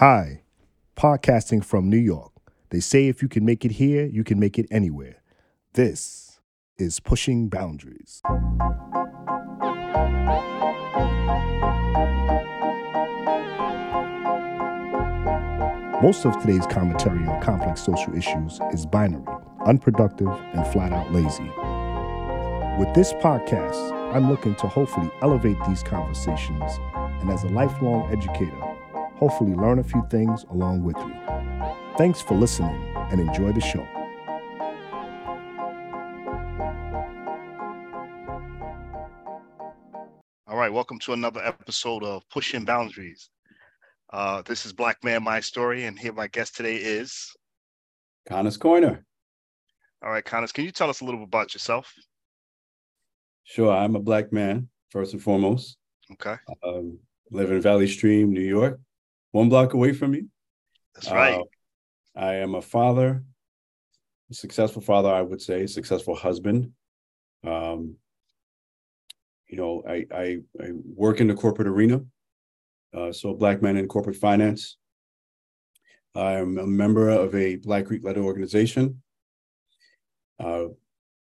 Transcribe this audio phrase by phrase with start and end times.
[0.00, 0.42] Hi,
[0.94, 2.30] podcasting from New York.
[2.68, 5.22] They say if you can make it here, you can make it anywhere.
[5.72, 6.38] This
[6.76, 8.20] is Pushing Boundaries.
[16.02, 19.24] Most of today's commentary on complex social issues is binary,
[19.64, 21.50] unproductive, and flat out lazy.
[22.78, 26.70] With this podcast, I'm looking to hopefully elevate these conversations
[27.22, 28.65] and, as a lifelong educator,
[29.16, 31.14] hopefully learn a few things along with you.
[31.96, 32.76] Thanks for listening
[33.10, 33.86] and enjoy the show.
[40.46, 43.30] All right, welcome to another episode of Pushing Boundaries.
[44.12, 47.34] Uh, this is Black Man My Story, and here my guest today is
[48.30, 49.02] Connis Koiner.
[50.04, 51.92] All right, Connis, can you tell us a little bit about yourself?
[53.44, 55.78] Sure, I'm a black man first and foremost.
[56.12, 56.36] Okay.
[56.62, 56.98] Um,
[57.30, 58.78] live in Valley Stream, New York,
[59.36, 60.28] one block away from you.
[60.94, 61.38] That's right.
[61.38, 61.44] Uh,
[62.18, 63.22] I am a father,
[64.30, 66.72] a successful father, I would say, successful husband.
[67.44, 67.96] Um,
[69.46, 72.00] you know, I, I, I work in the corporate arena,
[72.96, 74.78] uh, so black man in corporate finance.
[76.14, 79.02] I'm a member of a Black Greek letter organization.
[80.40, 80.68] Uh,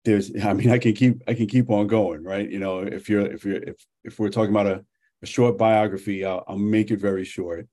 [0.06, 2.48] there's, I mean, I can keep, I can keep on going, right?
[2.48, 4.86] You know, if you're, if you're, if if we're talking about a,
[5.24, 7.68] a short biography, I'll, I'll make it very short.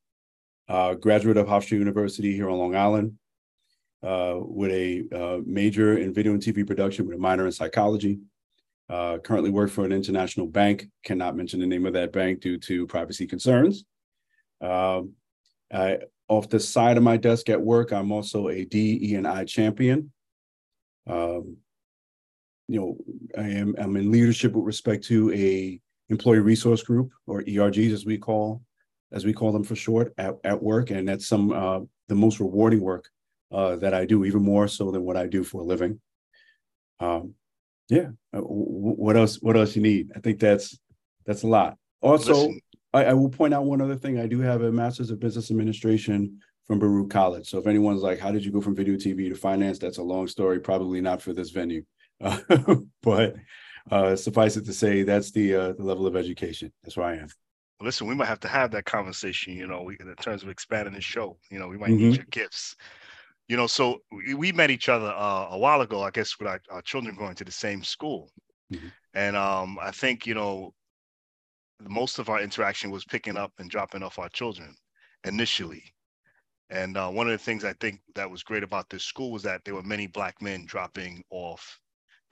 [0.68, 3.18] Uh, graduate of Hofstra University here on Long Island,
[4.02, 8.18] uh, with a uh, major in video and TV production with a minor in psychology.
[8.88, 10.86] Uh, currently work for an international bank.
[11.04, 13.84] Cannot mention the name of that bank due to privacy concerns.
[14.60, 15.12] Um,
[15.72, 15.98] I,
[16.28, 20.12] off the side of my desk at work, I'm also a DE and I champion.
[21.06, 21.58] Um,
[22.68, 22.96] you know,
[23.36, 28.06] I am I'm in leadership with respect to a employee resource group or ERGs as
[28.06, 28.62] we call
[29.14, 32.40] as we call them for short at, at work, and that's some uh, the most
[32.40, 33.08] rewarding work
[33.52, 36.00] uh, that I do, even more so than what I do for a living.
[37.00, 37.34] Um,
[37.88, 38.08] yeah.
[38.34, 39.40] Uh, what else?
[39.40, 40.10] What else you need?
[40.16, 40.78] I think that's
[41.24, 41.78] that's a lot.
[42.02, 42.50] Also,
[42.92, 44.18] I, I, will point out one other thing.
[44.18, 47.48] I do have a master's of business administration from Baruch College.
[47.48, 50.02] So if anyone's like, "How did you go from video TV to finance?" That's a
[50.02, 50.60] long story.
[50.60, 51.84] Probably not for this venue,
[52.20, 52.38] uh,
[53.02, 53.36] but
[53.90, 56.72] uh, suffice it to say, that's the uh, the level of education.
[56.82, 57.28] That's where I am.
[57.80, 59.54] Listen, we might have to have that conversation.
[59.54, 61.36] You know, we, in terms of expanding the show.
[61.50, 62.10] You know, we might mm-hmm.
[62.10, 62.76] need your gifts
[63.48, 66.48] you know, so we, we met each other uh, a while ago, I guess, with
[66.48, 68.30] our, our, children going to the same school.
[68.72, 68.88] Mm-hmm.
[69.14, 70.72] And um, I think, you know,
[71.86, 74.74] most of our interaction was picking up and dropping off our children
[75.24, 75.82] initially.
[76.70, 79.42] And uh, one of the things I think that was great about this school was
[79.42, 81.78] that there were many black men dropping off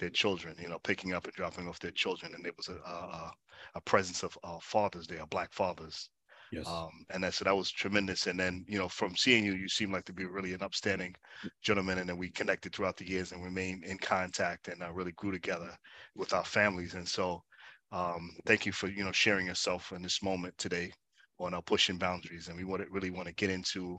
[0.03, 2.35] their children, you know, picking up and dropping off their children.
[2.35, 3.33] And there was a, a,
[3.77, 6.11] a presence of uh, fathers there, black fathers
[6.53, 6.67] Yes.
[6.69, 8.27] Um, and that, so that was tremendous.
[8.27, 11.15] And then, you know, from seeing you, you seem like to be really an upstanding
[11.63, 11.99] gentleman.
[11.99, 15.33] And then we connected throughout the years and remained in contact and uh, really grew
[15.33, 15.75] together
[16.15, 16.93] with our families.
[16.93, 17.43] And so
[17.91, 20.93] um, thank you for, you know, sharing yourself in this moment today
[21.39, 22.49] on our pushing boundaries.
[22.49, 23.97] And we want to really want to get into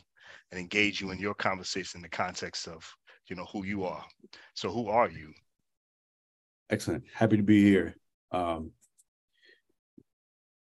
[0.52, 2.88] and engage you in your conversation in the context of,
[3.30, 4.06] you know, who you are.
[4.54, 5.34] So who are you?
[6.70, 7.04] Excellent.
[7.14, 7.96] Happy to be here.
[8.32, 8.72] Um,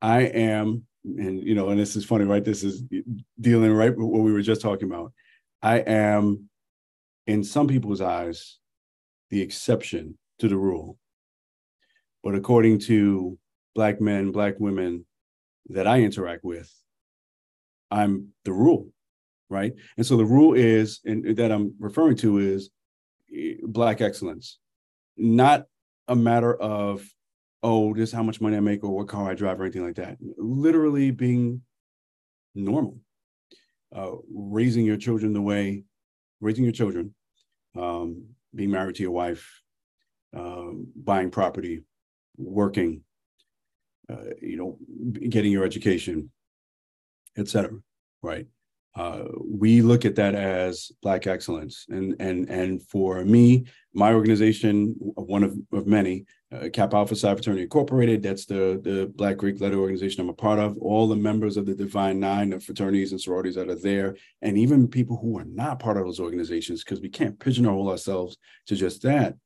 [0.02, 2.44] I am and you know, and this is funny, right?
[2.44, 2.82] This is
[3.40, 5.12] dealing right with what we were just talking about.
[5.62, 6.48] I am,
[7.26, 8.58] in some people's eyes,
[9.30, 10.98] the exception to the rule.
[12.22, 13.38] But according to
[13.74, 15.06] Black men, Black women
[15.68, 16.70] that I interact with,
[17.90, 18.88] I'm the rule,
[19.48, 19.72] right?
[19.96, 22.70] And so the rule is, and that I'm referring to is
[23.34, 24.58] eh, Black excellence,
[25.16, 25.64] not
[26.10, 27.08] a matter of
[27.62, 29.84] oh, this is how much money I make or what car I drive or anything
[29.84, 30.16] like that.
[30.38, 31.60] Literally being
[32.54, 32.98] normal,
[33.94, 35.84] uh, raising your children the way,
[36.40, 37.14] raising your children,
[37.76, 39.60] um, being married to your wife,
[40.34, 41.82] uh, buying property,
[42.38, 43.02] working,
[44.10, 44.78] uh, you know,
[45.28, 46.30] getting your education,
[47.36, 47.78] etc.
[48.22, 48.46] Right.
[48.96, 54.94] Uh, we look at that as black excellence and and and for me my organization
[55.14, 58.20] one of, of many uh, Kappa Alpha Psi Fraternity Incorporated.
[58.20, 60.76] That's the, the Black Greek letter organization I'm a part of.
[60.78, 64.58] All the members of the Divine Nine, the fraternities and sororities that are there, and
[64.58, 68.36] even people who are not part of those organizations, because we can't pigeonhole ourselves
[68.66, 69.36] to just that,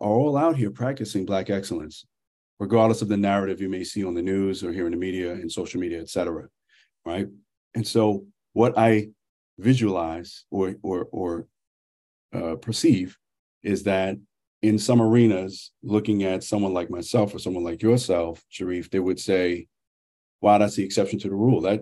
[0.00, 2.06] are all out here practicing Black excellence,
[2.60, 5.32] regardless of the narrative you may see on the news or hear in the media
[5.32, 6.46] and social media, et cetera.
[7.04, 7.26] Right.
[7.74, 9.08] And so what I
[9.58, 11.46] visualize or or or
[12.32, 13.18] uh, perceive
[13.62, 14.16] is that
[14.62, 19.18] in some arenas, looking at someone like myself or someone like yourself, Sharif, they would
[19.18, 19.66] say,
[20.40, 21.60] wow, that's the exception to the rule.
[21.60, 21.80] That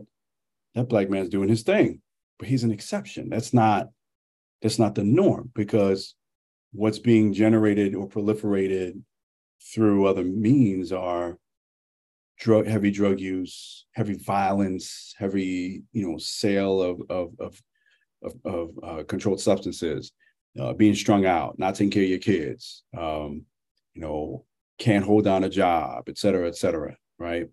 [0.74, 2.00] that black man's doing his thing.
[2.38, 3.28] but he's an exception.
[3.28, 3.88] That's not
[4.62, 6.14] that's not the norm because
[6.72, 9.00] what's being generated or proliferated
[9.62, 11.38] through other means are
[12.40, 17.62] drug heavy drug use, heavy violence, heavy you know sale of of of
[18.22, 20.12] of, of uh, controlled substances,
[20.58, 23.44] uh, being strung out, not taking care of your kids, um,
[23.94, 24.44] you know,
[24.78, 27.46] can't hold down a job, et cetera, et cetera, right?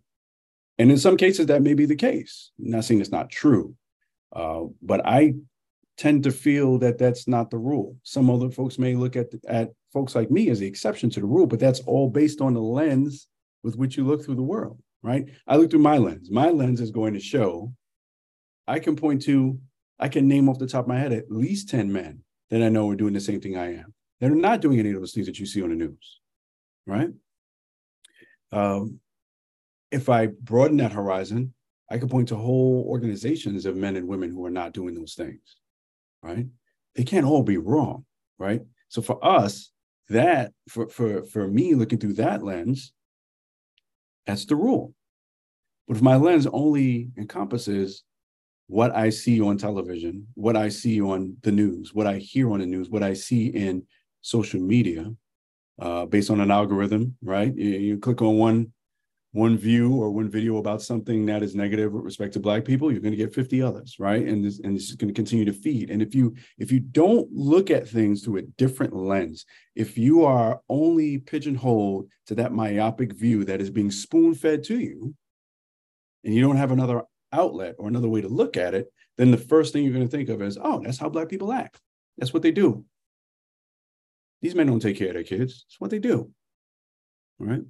[0.77, 2.51] And in some cases, that may be the case.
[2.59, 3.75] I'm not saying it's not true,
[4.35, 5.35] uh, but I
[5.97, 7.97] tend to feel that that's not the rule.
[8.03, 11.25] Some other folks may look at at folks like me as the exception to the
[11.25, 13.27] rule, but that's all based on the lens
[13.63, 15.25] with which you look through the world, right?
[15.47, 16.29] I look through my lens.
[16.31, 17.73] My lens is going to show.
[18.67, 19.59] I can point to,
[19.99, 22.69] I can name off the top of my head at least ten men that I
[22.69, 23.93] know are doing the same thing I am.
[24.19, 26.19] They're not doing any of those things that you see on the news,
[26.85, 27.09] right?
[28.51, 28.99] Um,
[29.91, 31.53] if I broaden that horizon,
[31.89, 35.13] I could point to whole organizations of men and women who are not doing those
[35.13, 35.39] things,
[36.21, 36.45] right?
[36.95, 38.05] They can't all be wrong,
[38.37, 38.61] right?
[38.89, 39.71] So for us,
[40.09, 42.93] that for for for me looking through that lens,
[44.27, 44.93] that's the rule.
[45.87, 48.03] But if my lens only encompasses
[48.67, 52.59] what I see on television, what I see on the news, what I hear on
[52.59, 53.83] the news, what I see in
[54.21, 55.11] social media,
[55.79, 57.55] uh, based on an algorithm, right?
[57.55, 58.73] You, you click on one
[59.33, 62.91] one view or one video about something that is negative with respect to black people
[62.91, 64.25] you're going to get 50 others right?
[64.25, 65.89] And this and this is going to continue to feed.
[65.89, 69.45] And if you if you don't look at things through a different lens
[69.75, 74.79] if you are only pigeonholed to that myopic view that is being spoon fed to
[74.79, 75.13] you
[76.23, 77.03] and you don't have another
[77.33, 80.17] outlet or another way to look at it then the first thing you're going to
[80.17, 81.79] think of is oh that's how black people act.
[82.17, 82.85] That's what they do.
[84.41, 85.65] These men don't take care of their kids.
[85.67, 86.31] It's what they do.
[87.39, 87.61] All right?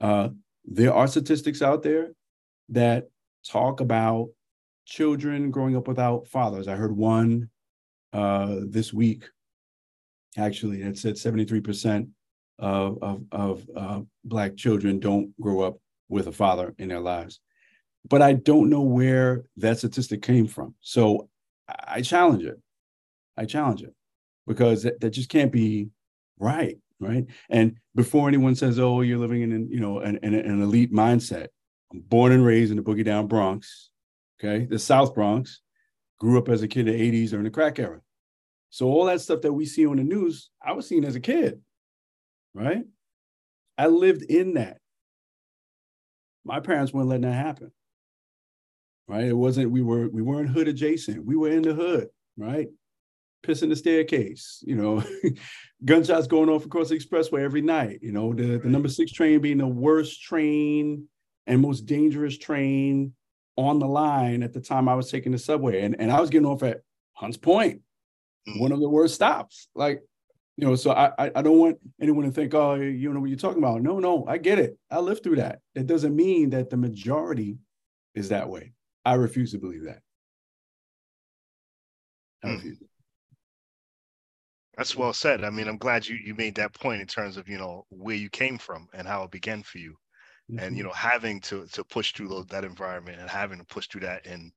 [0.00, 0.28] Uh,
[0.66, 2.10] there are statistics out there
[2.70, 3.08] that
[3.46, 4.28] talk about
[4.84, 6.68] children growing up without fathers.
[6.68, 7.50] I heard one
[8.12, 9.24] uh, this week,
[10.36, 12.08] actually, that said 73%
[12.58, 15.76] of, of, of uh, Black children don't grow up
[16.08, 17.40] with a father in their lives.
[18.08, 20.74] But I don't know where that statistic came from.
[20.80, 21.28] So
[21.68, 22.60] I challenge it.
[23.36, 23.92] I challenge it
[24.46, 25.88] because that, that just can't be
[26.38, 27.26] right right?
[27.50, 30.92] And before anyone says, "Oh, you're living in an, you know an, an, an elite
[30.92, 31.48] mindset,"
[31.92, 33.90] I'm born and raised in the boogie down Bronx,
[34.38, 35.60] okay, the South Bronx.
[36.18, 38.00] Grew up as a kid in the '80s during the crack era,
[38.70, 41.20] so all that stuff that we see on the news, I was seeing as a
[41.20, 41.60] kid,
[42.54, 42.84] right?
[43.78, 44.78] I lived in that.
[46.44, 47.72] My parents weren't letting that happen,
[49.08, 49.24] right?
[49.24, 51.24] It wasn't we were we weren't hood adjacent.
[51.24, 52.68] We were in the hood, right?
[53.44, 55.02] Pissing the staircase, you know,
[55.84, 59.40] gunshots going off across the expressway every night, you know, the, the number six train
[59.40, 61.06] being the worst train
[61.46, 63.12] and most dangerous train
[63.56, 65.82] on the line at the time I was taking the subway.
[65.82, 66.80] And, and I was getting off at
[67.14, 67.82] Hunts Point,
[68.48, 68.60] mm.
[68.60, 69.68] one of the worst stops.
[69.74, 70.02] Like,
[70.56, 73.38] you know, so I, I don't want anyone to think, oh, you know what you're
[73.38, 73.82] talking about.
[73.82, 74.78] No, no, I get it.
[74.90, 75.60] I lived through that.
[75.74, 77.58] It doesn't mean that the majority
[78.14, 78.72] is that way.
[79.04, 80.00] I refuse to believe that.
[82.42, 82.56] I mm.
[82.56, 82.78] refuse.
[84.76, 85.42] That's well said.
[85.42, 88.16] I mean, I'm glad you you made that point in terms of you know where
[88.16, 89.96] you came from and how it began for you,
[90.50, 90.58] mm-hmm.
[90.58, 90.88] and you mm-hmm.
[90.88, 94.26] know having to to push through those, that environment and having to push through that
[94.26, 94.52] and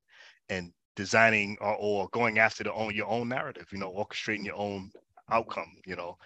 [0.50, 3.66] and designing or, or going after the own your own narrative.
[3.72, 4.90] You know, orchestrating your own
[5.30, 5.72] outcome.
[5.86, 6.18] You know,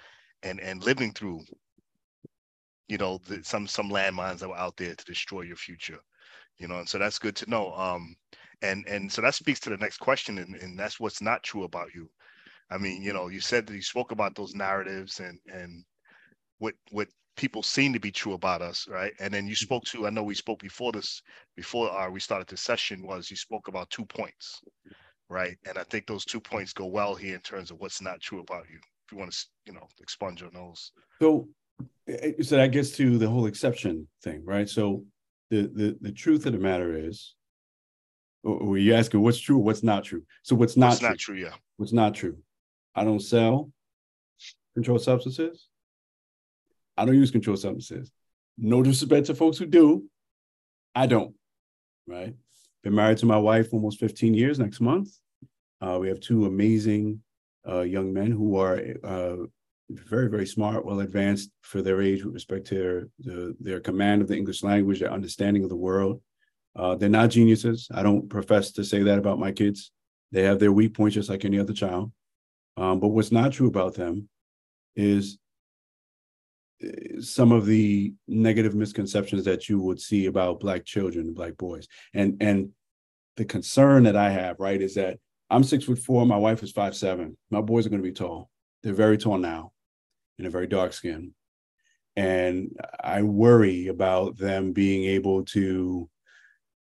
[0.43, 1.45] and and living through
[2.89, 6.01] you know the, some some landmines that were out there to destroy your future.
[6.59, 7.73] You know, and so that's good to know.
[7.75, 8.17] Um,
[8.61, 11.63] and and so that speaks to the next question, and, and that's what's not true
[11.63, 12.11] about you
[12.71, 15.85] I mean, you know, you said that you spoke about those narratives and and
[16.59, 19.13] what what people seem to be true about us, right?
[19.19, 21.23] And then you spoke to, I know we spoke before this,
[21.57, 24.61] before uh, we started this session, was you spoke about two points,
[25.29, 25.57] right?
[25.67, 28.41] And I think those two points go well here in terms of what's not true
[28.41, 28.79] about you.
[29.07, 30.93] If you want to, you know, expunge on those.
[31.21, 31.49] So,
[32.43, 34.69] so that gets to the whole exception thing, right?
[34.69, 35.05] So,
[35.51, 37.35] the the the truth of the matter is,
[38.43, 40.23] or you asking what's true, what's not true.
[40.43, 41.09] So, what's not what's true?
[41.09, 41.53] not true, yeah.
[41.77, 42.39] What's not true?
[42.95, 43.71] I don't sell
[44.75, 45.69] controlled substances.
[46.97, 48.13] I don't use controlled substances.
[48.59, 50.05] No disrespect to folks who do.
[50.95, 51.35] I don't.
[52.07, 52.35] Right.
[52.83, 55.11] Been married to my wife almost 15 years next month.
[55.81, 57.21] Uh, we have two amazing
[57.69, 59.37] uh, young men who are uh,
[59.91, 64.23] very, very smart, well advanced for their age with respect to their, the, their command
[64.23, 66.21] of the English language, their understanding of the world.
[66.77, 67.89] Uh, they're not geniuses.
[67.93, 69.93] I don't profess to say that about my kids.
[70.33, 72.13] They have their weak points just like any other child.
[72.77, 74.29] Um, but what's not true about them
[74.97, 75.39] is
[76.83, 81.57] eh, some of the negative misconceptions that you would see about black children and black
[81.57, 81.87] boys.
[82.13, 82.71] And and
[83.37, 85.19] the concern that I have, right, is that
[85.51, 86.25] I'm six foot four.
[86.27, 87.37] My wife is five seven.
[87.51, 88.51] My boys are going to be tall.
[88.83, 89.73] They're very tall now,
[90.39, 91.33] and a very dark skin.
[92.17, 96.09] And I worry about them being able to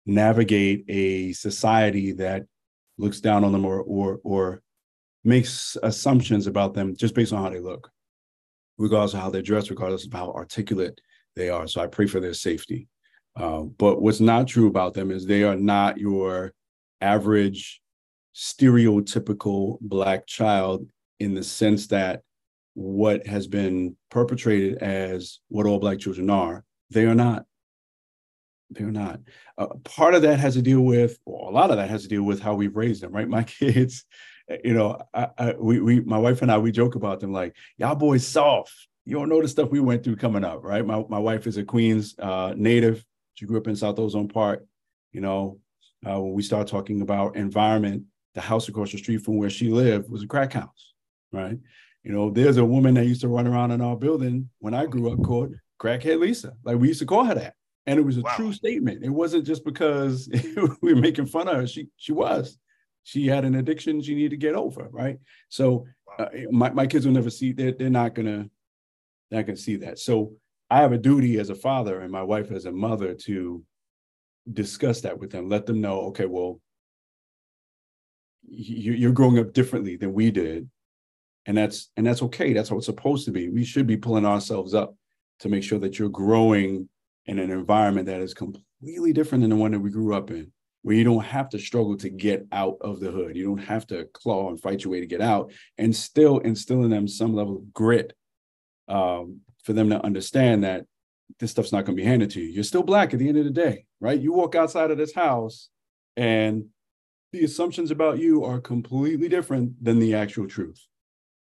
[0.05, 2.43] navigate a society that
[2.97, 4.61] looks down on them or or or
[5.23, 7.89] makes assumptions about them just based on how they look,
[8.77, 10.99] regardless of how they dress, regardless of how articulate
[11.35, 11.67] they are.
[11.67, 12.87] So I pray for their safety.
[13.35, 16.53] Uh, but what's not true about them is they are not your
[16.99, 17.81] average
[18.35, 22.21] stereotypical black child in the sense that
[22.73, 27.45] what has been perpetrated as what all black children are, they are not.
[28.69, 29.19] They're not.
[29.57, 32.07] Uh, part of that has to deal with, well, a lot of that has to
[32.07, 33.27] deal with how we've raised them, right?
[33.29, 34.05] My kids,
[34.63, 37.55] you know, I, I, we, we, my wife and I, we joke about them like,
[37.77, 38.73] y'all boys soft.
[39.05, 40.85] You don't know the stuff we went through coming up, right?
[40.85, 43.03] My, my wife is a Queens uh, native.
[43.33, 44.65] She grew up in South Ozone Park.
[45.11, 45.59] You know,
[46.07, 48.03] uh, when we start talking about environment,
[48.33, 50.93] the house across the street from where she lived was a crack house,
[51.31, 51.57] right?
[52.03, 54.85] You know, there's a woman that used to run around in our building when I
[54.85, 56.53] grew up called Crackhead Lisa.
[56.63, 57.55] Like we used to call her that.
[57.87, 58.35] And it was a wow.
[58.35, 59.03] true statement.
[59.03, 60.29] It wasn't just because
[60.81, 61.67] we were making fun of her.
[61.67, 62.57] She she was.
[63.03, 65.17] She had an addiction she needed to get over, right?
[65.49, 65.85] So
[66.19, 68.49] uh, my, my kids will never see they're, they're not gonna
[69.31, 69.99] not gonna see that.
[69.99, 70.33] So
[70.69, 73.63] I have a duty as a father and my wife as a mother to
[74.51, 75.49] discuss that with them.
[75.49, 76.59] Let them know, okay, well,
[78.47, 80.69] you're growing up differently than we did
[81.45, 84.25] and that's and that's okay that's how it's supposed to be we should be pulling
[84.25, 84.95] ourselves up
[85.39, 86.87] to make sure that you're growing
[87.25, 90.51] in an environment that is completely different than the one that we grew up in
[90.83, 93.85] where you don't have to struggle to get out of the hood you don't have
[93.87, 97.33] to claw and fight your way to get out and still instill in them some
[97.33, 98.13] level of grit
[98.87, 100.85] um, for them to understand that
[101.39, 103.37] this stuff's not going to be handed to you you're still black at the end
[103.37, 105.69] of the day right you walk outside of this house
[106.17, 106.65] and
[107.31, 110.87] the assumptions about you are completely different than the actual truth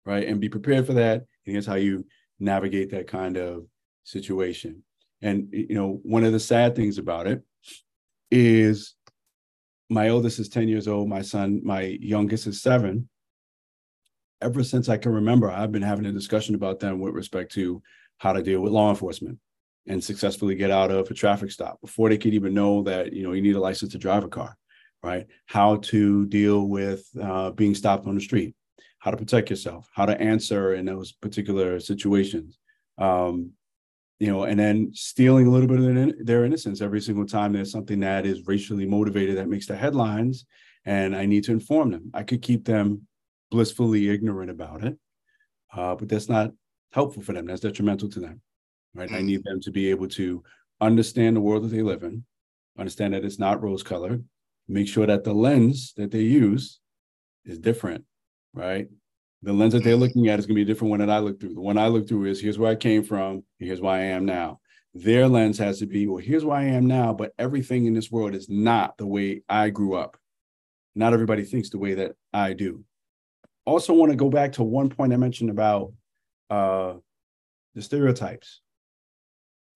[0.06, 0.28] right?
[0.28, 1.16] And be prepared for that.
[1.46, 2.06] And here's how you
[2.40, 3.66] navigate that kind of
[4.04, 4.84] situation.
[5.22, 7.42] And you know, one of the sad things about it
[8.32, 8.96] is
[9.90, 13.10] my oldest is 10 years old, my son, my youngest is seven.
[14.42, 17.82] Ever since I can remember, I've been having a discussion about them with respect to
[18.18, 19.40] how to deal with law enforcement
[19.88, 23.24] and successfully get out of a traffic stop before they could even know that you
[23.24, 24.56] know you need a license to drive a car
[25.04, 28.56] right how to deal with uh, being stopped on the street
[29.04, 32.58] how to protect yourself, how to answer in those particular situations.
[32.98, 33.52] Um,
[34.24, 37.74] you know, and then stealing a little bit of their, innocence every single time there's
[37.74, 40.46] something that is racially motivated that makes the headlines,
[40.86, 42.10] and I need to inform them.
[42.14, 43.06] I could keep them
[43.52, 44.98] blissfully ignorant about it,
[45.76, 46.54] uh, but that's not
[46.94, 47.48] helpful for them.
[47.48, 48.40] That's detrimental to them,
[48.96, 49.12] right?
[49.12, 50.42] I need them to be able to
[50.80, 52.24] understand the world that they live in,
[52.80, 54.24] understand that it's not rose colored,
[54.70, 56.80] make sure that the lens that they use
[57.44, 58.06] is different
[58.54, 58.88] right?
[59.44, 60.04] The lens that they're mm-hmm.
[60.04, 61.54] looking at is going to be a different one that I look through.
[61.54, 64.26] The one I look through is here's where I came from, here's where I am
[64.26, 64.62] now.
[64.94, 68.10] Their lens has to be, well, here's where I am now, but everything in this
[68.10, 70.18] world is not the way I grew up.
[70.96, 72.86] Not everybody thinks the way that I do.
[73.66, 75.94] Also, want to go back to one point I mentioned about
[76.50, 76.94] uh,
[77.76, 78.62] the stereotypes.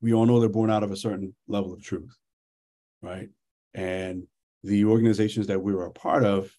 [0.02, 2.16] We all know they're born out of a certain level of truth,
[3.02, 3.30] right?
[3.74, 4.28] And
[4.64, 6.56] the organizations that we were a part of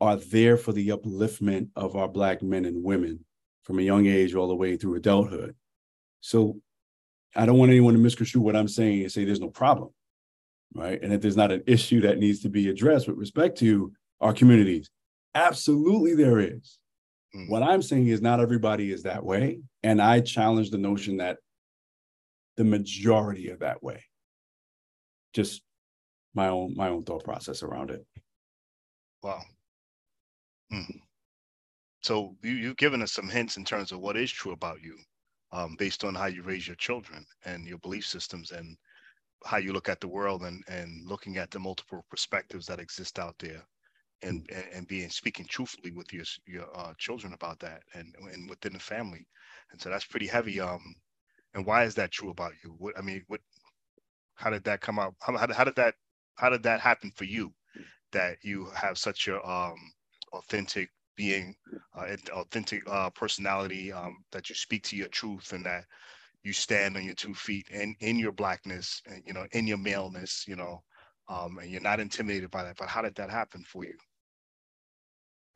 [0.00, 3.24] are there for the upliftment of our Black men and women
[3.64, 5.54] from a young age all the way through adulthood.
[6.20, 6.60] So
[7.34, 9.90] I don't want anyone to misconstrue what I'm saying and say there's no problem,
[10.74, 11.00] right?
[11.02, 14.32] And that there's not an issue that needs to be addressed with respect to our
[14.32, 14.90] communities.
[15.34, 16.78] Absolutely, there is.
[17.34, 17.50] Mm.
[17.50, 19.60] What I'm saying is not everybody is that way.
[19.82, 21.38] And I challenge the notion that
[22.56, 24.02] the majority are that way.
[25.34, 25.62] Just
[26.34, 28.04] my own my own thought process around it.
[29.22, 29.42] Wow.
[30.72, 31.00] Mm.
[32.02, 34.96] So you, you've given us some hints in terms of what is true about you,
[35.52, 38.76] um, based on how you raise your children and your belief systems and
[39.44, 43.18] how you look at the world and and looking at the multiple perspectives that exist
[43.18, 43.62] out there,
[44.22, 44.56] and mm.
[44.56, 48.72] and, and being speaking truthfully with your your uh, children about that and and within
[48.74, 49.26] the family,
[49.72, 50.60] and so that's pretty heavy.
[50.60, 50.94] Um,
[51.54, 52.74] and why is that true about you?
[52.78, 53.40] What I mean, what?
[54.34, 55.14] How did that come out?
[55.20, 55.94] How, how, how did that
[56.36, 57.52] how did that happen for you?
[58.12, 59.76] That you have such a um
[60.32, 61.54] authentic being,
[61.96, 65.84] uh, authentic uh, personality, um, that you speak to your truth and that
[66.44, 69.78] you stand on your two feet and in your blackness, and, you know, in your
[69.78, 70.82] maleness, you know,
[71.28, 72.76] um, and you're not intimidated by that.
[72.76, 73.94] But how did that happen for you?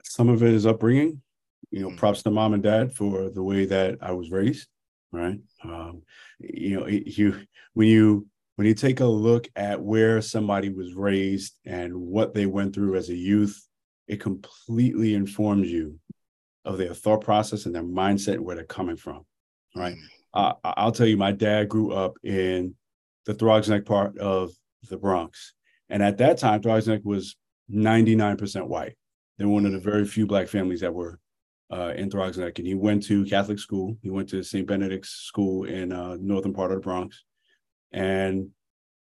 [0.04, 1.22] Some of it is upbringing.
[1.70, 1.96] You know, mm-hmm.
[1.96, 4.66] props to mom and dad for the way that I was raised.
[5.12, 5.38] Right.
[5.62, 6.02] Um,
[6.40, 8.26] you know, you when you
[8.56, 12.96] when you take a look at where somebody was raised and what they went through
[12.96, 13.66] as a youth
[14.12, 15.98] it completely informs you
[16.66, 19.24] of their thought process and their mindset and where they're coming from.
[19.74, 19.96] Right.
[20.34, 22.74] Uh, I'll tell you, my dad grew up in
[23.24, 24.50] the Throgs Neck part of
[24.90, 25.54] the Bronx.
[25.88, 27.36] And at that time, Throgs Neck was
[27.72, 28.98] 99% white.
[29.38, 31.18] They're one of the very few black families that were
[31.72, 32.58] uh, in Throgs Neck.
[32.58, 33.96] And he went to Catholic school.
[34.02, 34.66] He went to St.
[34.66, 37.24] Benedict's School in uh, northern part of the Bronx.
[37.92, 38.50] And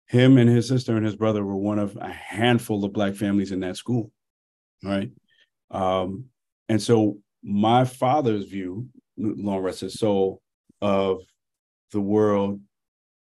[0.07, 3.53] him and his sister and his brother were one of a handful of black families
[3.53, 4.11] in that school.
[4.83, 5.11] Right.
[5.71, 6.27] Um,
[6.69, 10.43] and so my father's view, long rest his soul,
[10.81, 11.23] of
[11.93, 12.61] the world,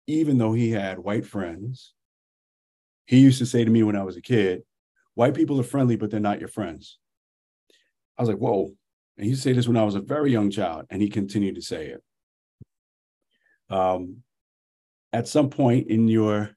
[0.08, 1.94] even though he had white friends,
[3.06, 4.64] he used to say to me when I was a kid,
[5.16, 7.00] white people are friendly, but they're not your friends.
[8.18, 8.70] I was like, whoa.
[9.18, 11.62] And he said this when I was a very young child, and he continued to
[11.62, 12.04] say it.
[13.70, 14.24] Um,
[15.12, 16.52] at some point in your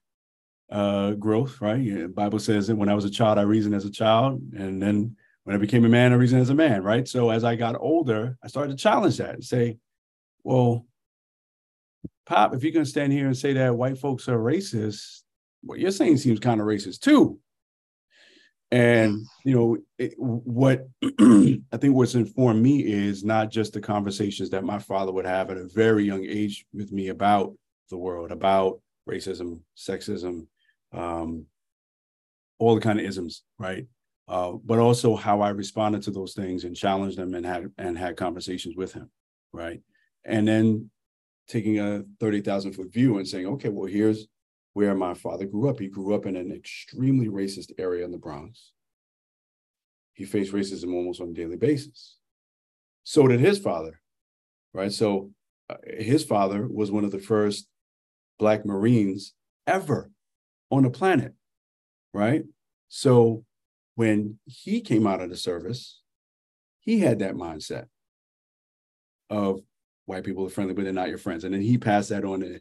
[0.71, 1.83] uh, growth, right?
[1.85, 4.83] The Bible says that when I was a child, I reasoned as a child, and
[4.83, 7.07] then when I became a man, I reasoned as a man, right?
[7.07, 9.79] So as I got older, I started to challenge that and say,
[10.43, 10.87] well,
[12.27, 15.23] Pop, if you're going to stand here and say that white folks are racist,
[15.63, 17.39] what you're saying seems kind of racist too.
[18.73, 24.51] And you know it, what I think what's informed me is not just the conversations
[24.51, 27.55] that my father would have at a very young age with me about
[27.91, 30.49] the world, about racism, sexism,
[30.93, 31.47] um,
[32.59, 33.87] all the kind of isms, right?
[34.28, 37.97] Uh, but also how I responded to those things and challenged them and had and
[37.97, 39.11] had conversations with him,
[39.52, 39.81] right?
[40.25, 40.90] And then
[41.49, 44.26] taking a thirty thousand foot view and saying, okay, well, here's
[44.73, 45.78] where my father grew up.
[45.78, 48.73] He grew up in an extremely racist area in the Bronx.
[50.14, 52.16] He faced racism almost on a daily basis.
[53.05, 54.00] So did his father,
[54.75, 54.93] right?
[54.93, 55.31] So
[55.71, 57.69] uh, his father was one of the first
[58.38, 59.35] Black Marines
[59.66, 60.11] ever
[60.71, 61.35] on the planet,
[62.13, 62.45] right?
[62.89, 63.45] So
[63.95, 66.01] when he came out of the service,
[66.81, 67.87] he had that mindset
[69.29, 69.61] of
[70.05, 71.45] white people are friendly, but they're not your friends.
[71.45, 72.61] And then he passed that on to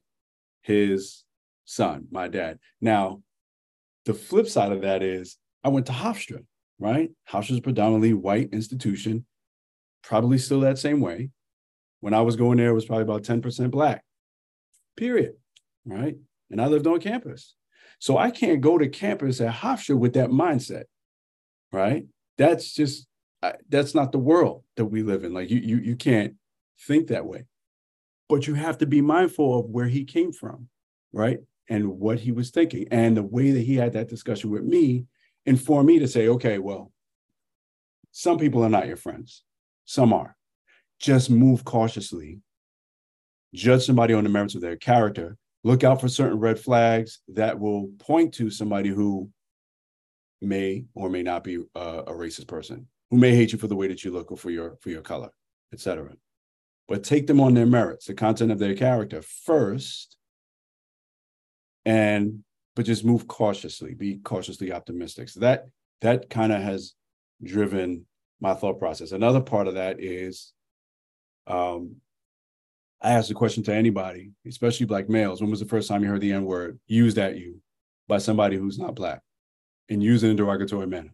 [0.62, 1.24] his
[1.66, 2.60] son, my dad.
[2.82, 3.22] Now,
[4.06, 6.44] the flip side of that is I went to Hofstra,
[6.80, 7.12] right?
[7.30, 9.26] Hofstra's predominantly white institution,
[10.04, 11.30] probably still that same way.
[12.02, 14.04] When I was going there, it was probably about 10% black,
[14.96, 15.34] period,
[15.86, 16.16] right?
[16.52, 17.56] And I lived on campus.
[18.06, 20.84] So I can't go to campus at Hofstra with that mindset,
[21.72, 22.06] right?
[22.38, 23.08] That's just,
[23.68, 25.34] that's not the world that we live in.
[25.34, 26.36] Like you, you, you can't
[26.88, 27.46] think that way.
[28.30, 30.68] But you have to be mindful of where he came from,
[31.14, 31.40] right?
[31.70, 32.88] and what he was thinking.
[32.92, 35.06] And the way that he had that discussion with me
[35.46, 36.92] informed me to say, okay, well,
[38.12, 39.44] some people are not your friends,
[39.86, 40.36] some are.
[41.00, 42.40] Just move cautiously,
[43.54, 47.60] judge somebody on the merits of their character, look out for certain red flags that
[47.60, 49.28] will point to somebody who
[50.40, 53.76] may or may not be a, a racist person, who may hate you for the
[53.76, 55.32] way that you look or for your for your color,
[55.74, 56.12] etc.
[56.88, 60.18] But take them on their merits, the content of their character first,
[61.84, 62.44] and
[62.76, 65.30] but just move cautiously, be cautiously optimistic.
[65.30, 65.66] So that
[66.02, 66.94] that kind of has
[67.44, 68.06] driven
[68.40, 69.14] my thought process.
[69.14, 70.54] Another part of that is
[71.48, 71.96] um,
[73.06, 76.10] I ask the question to anybody, especially black males, when was the first time you
[76.10, 77.62] heard the N-word used at you
[78.08, 79.22] by somebody who's not black
[79.90, 81.14] and used in a derogatory manner?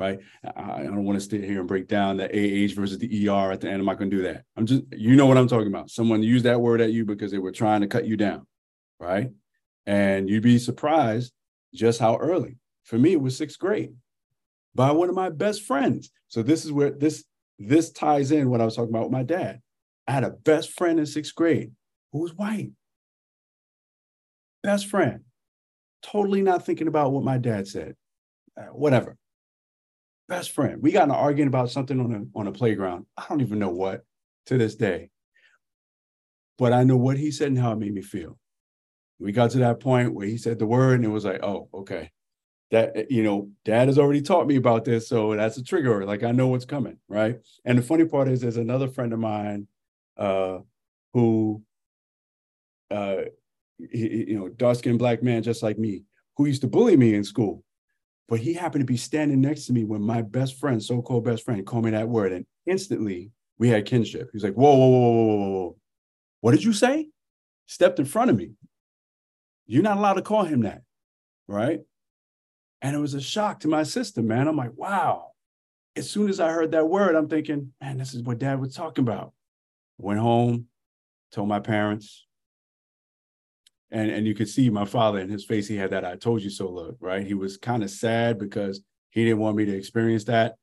[0.00, 0.18] Right.
[0.42, 3.52] I, I don't want to sit here and break down the AH versus the ER
[3.52, 3.78] at the end.
[3.78, 4.42] I'm not going to do that.
[4.56, 5.90] I'm just, you know what I'm talking about.
[5.90, 8.44] Someone used that word at you because they were trying to cut you down.
[8.98, 9.30] Right.
[9.86, 11.32] And you'd be surprised
[11.72, 12.56] just how early.
[12.82, 13.94] For me, it was sixth grade
[14.74, 16.10] by one of my best friends.
[16.26, 17.24] So this is where this
[17.60, 19.60] this ties in what I was talking about with my dad.
[20.10, 21.70] I had a best friend in sixth grade
[22.12, 22.72] who was white.
[24.64, 25.20] Best friend.
[26.02, 27.94] Totally not thinking about what my dad said.
[28.60, 29.16] Uh, whatever.
[30.28, 30.82] Best friend.
[30.82, 33.06] We got in an argument about something on a on a playground.
[33.16, 34.04] I don't even know what
[34.46, 35.10] to this day.
[36.58, 38.36] But I know what he said and how it made me feel
[39.20, 41.68] we got to that point where he said the word and it was like, oh,
[41.72, 42.10] okay.
[42.72, 46.04] That you know, dad has already taught me about this, so that's a trigger.
[46.04, 47.36] Like I know what's coming, right?
[47.64, 49.68] And the funny part is, there's another friend of mine
[50.16, 50.58] uh,
[51.14, 51.62] who,
[52.90, 53.22] uh,
[53.78, 56.04] he, you know, dark skinned black man just like me,
[56.36, 57.64] who used to bully me in school,
[58.28, 61.44] but he happened to be standing next to me when my best friend, so-called best
[61.44, 64.28] friend, called me that word, and instantly we had kinship.
[64.32, 65.76] He was like, "Whoa, whoa, whoa, whoa, whoa, whoa!
[66.40, 67.08] What did you say?"
[67.66, 68.50] Stepped in front of me.
[69.66, 70.82] You're not allowed to call him that.
[71.46, 71.80] Right.
[72.82, 74.48] And it was a shock to my system, man.
[74.48, 75.28] I'm like, wow.
[75.94, 78.74] As soon as I heard that word, I'm thinking, man, this is what dad was
[78.74, 79.32] talking about.
[80.00, 80.66] Went home,
[81.30, 82.26] told my parents.
[83.90, 86.42] And, and you could see my father in his face, he had that I told
[86.42, 87.26] you so look, right?
[87.26, 90.54] He was kind of sad because he didn't want me to experience that.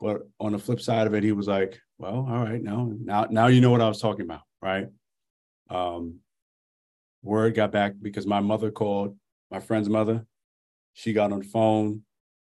[0.00, 3.26] But on the flip side of it, he was like, well, all right, now, now,
[3.30, 4.86] now you know what I was talking about, right?
[5.68, 6.20] Um,
[7.22, 9.16] word got back because my mother called
[9.50, 10.24] my friend's mother.
[10.94, 12.02] She got on the phone,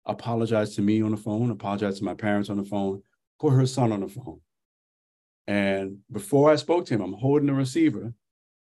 [0.05, 3.03] apologized to me on the phone, apologized to my parents on the phone,
[3.39, 4.41] put her son on the phone.
[5.47, 8.13] And before I spoke to him, I'm holding the receiver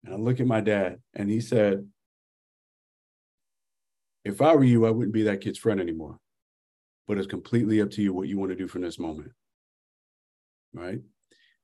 [0.04, 1.86] and I look at my dad and he said,
[4.24, 6.18] if I were you, I wouldn't be that kid's friend anymore.
[7.06, 9.32] But it's completely up to you what you want to do from this moment.
[10.72, 11.00] Right.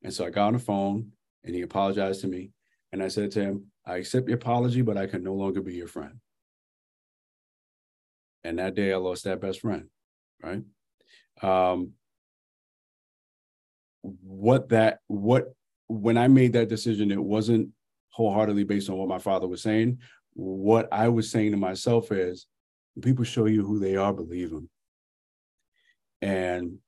[0.03, 1.13] And so I got on the phone
[1.45, 2.51] and he apologized to me.
[2.93, 5.75] And I said to him, I accept your apology, but I can no longer be
[5.75, 6.21] your friend.
[8.45, 9.89] And that day I lost that best friend.
[10.43, 10.63] Right.
[11.43, 11.93] Um,
[14.03, 15.53] what that, what,
[15.89, 17.71] when I made that decision, it wasn't
[18.11, 19.99] wholeheartedly based on what my father was saying.
[20.35, 22.47] What I was saying to myself is,
[23.03, 24.69] people show you who they are, believe them.
[26.23, 26.79] And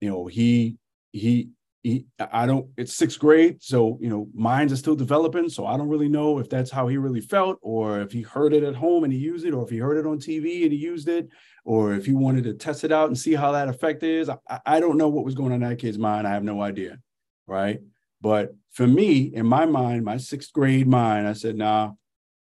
[0.00, 0.78] you know, he
[1.12, 1.50] he
[1.82, 5.48] he I don't it's sixth grade, so you know, minds are still developing.
[5.48, 8.52] So I don't really know if that's how he really felt, or if he heard
[8.52, 10.72] it at home and he used it, or if he heard it on TV and
[10.72, 11.28] he used it,
[11.64, 14.28] or if he wanted to test it out and see how that effect is.
[14.28, 16.26] I, I don't know what was going on in that kid's mind.
[16.26, 16.98] I have no idea.
[17.46, 17.80] Right.
[18.20, 21.92] But for me, in my mind, my sixth grade mind, I said, nah,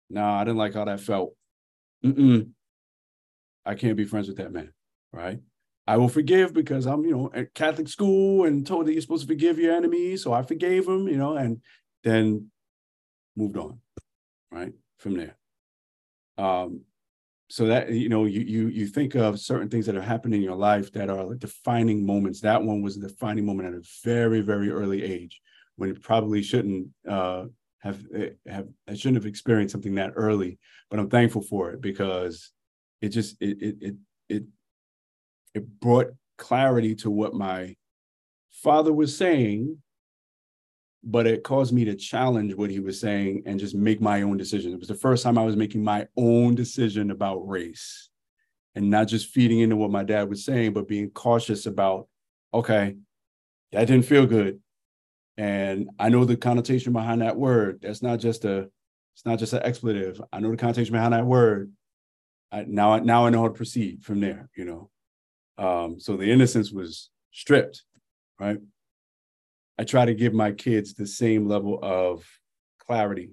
[0.09, 1.33] nah, I didn't like how that felt.
[2.05, 2.49] Mm-mm.
[3.65, 4.71] I can't be friends with that man,
[5.11, 5.39] right?
[5.87, 9.27] I will forgive because I'm, you know, at Catholic school and told that you're supposed
[9.27, 10.23] to forgive your enemies.
[10.23, 11.61] So I forgave him, you know, and
[12.03, 12.49] then
[13.35, 13.79] moved on,
[14.51, 14.73] right?
[14.97, 15.37] From there.
[16.37, 16.81] Um,
[17.47, 20.41] so that you know, you you you think of certain things that have happened in
[20.41, 22.41] your life that are like defining moments.
[22.41, 25.39] That one was a defining moment at a very, very early age
[25.75, 27.45] when it probably shouldn't uh,
[27.79, 30.57] have eh, have I shouldn't have experienced something that early.
[30.89, 32.51] But I'm thankful for it because
[33.01, 33.95] it just it it it
[34.27, 34.43] it,
[35.55, 37.75] it brought clarity to what my
[38.51, 39.77] father was saying
[41.05, 44.37] but it caused me to challenge what he was saying and just make my own
[44.37, 44.73] decision.
[44.73, 48.09] It was the first time I was making my own decision about race
[48.73, 52.07] and not just feeding into what my dad was saying, but being cautious about,
[52.53, 52.95] okay,
[53.71, 54.59] that didn't feel good.
[55.37, 57.81] And I know the connotation behind that word.
[57.83, 58.69] That's not just a,
[59.13, 60.19] it's not just an expletive.
[60.33, 61.71] I know the connotation behind that word.
[62.51, 64.49] I, now, now I know how to proceed from there.
[64.55, 64.89] You know,
[65.57, 67.83] um, so the innocence was stripped,
[68.39, 68.57] right?
[69.77, 72.25] I try to give my kids the same level of
[72.85, 73.31] clarity.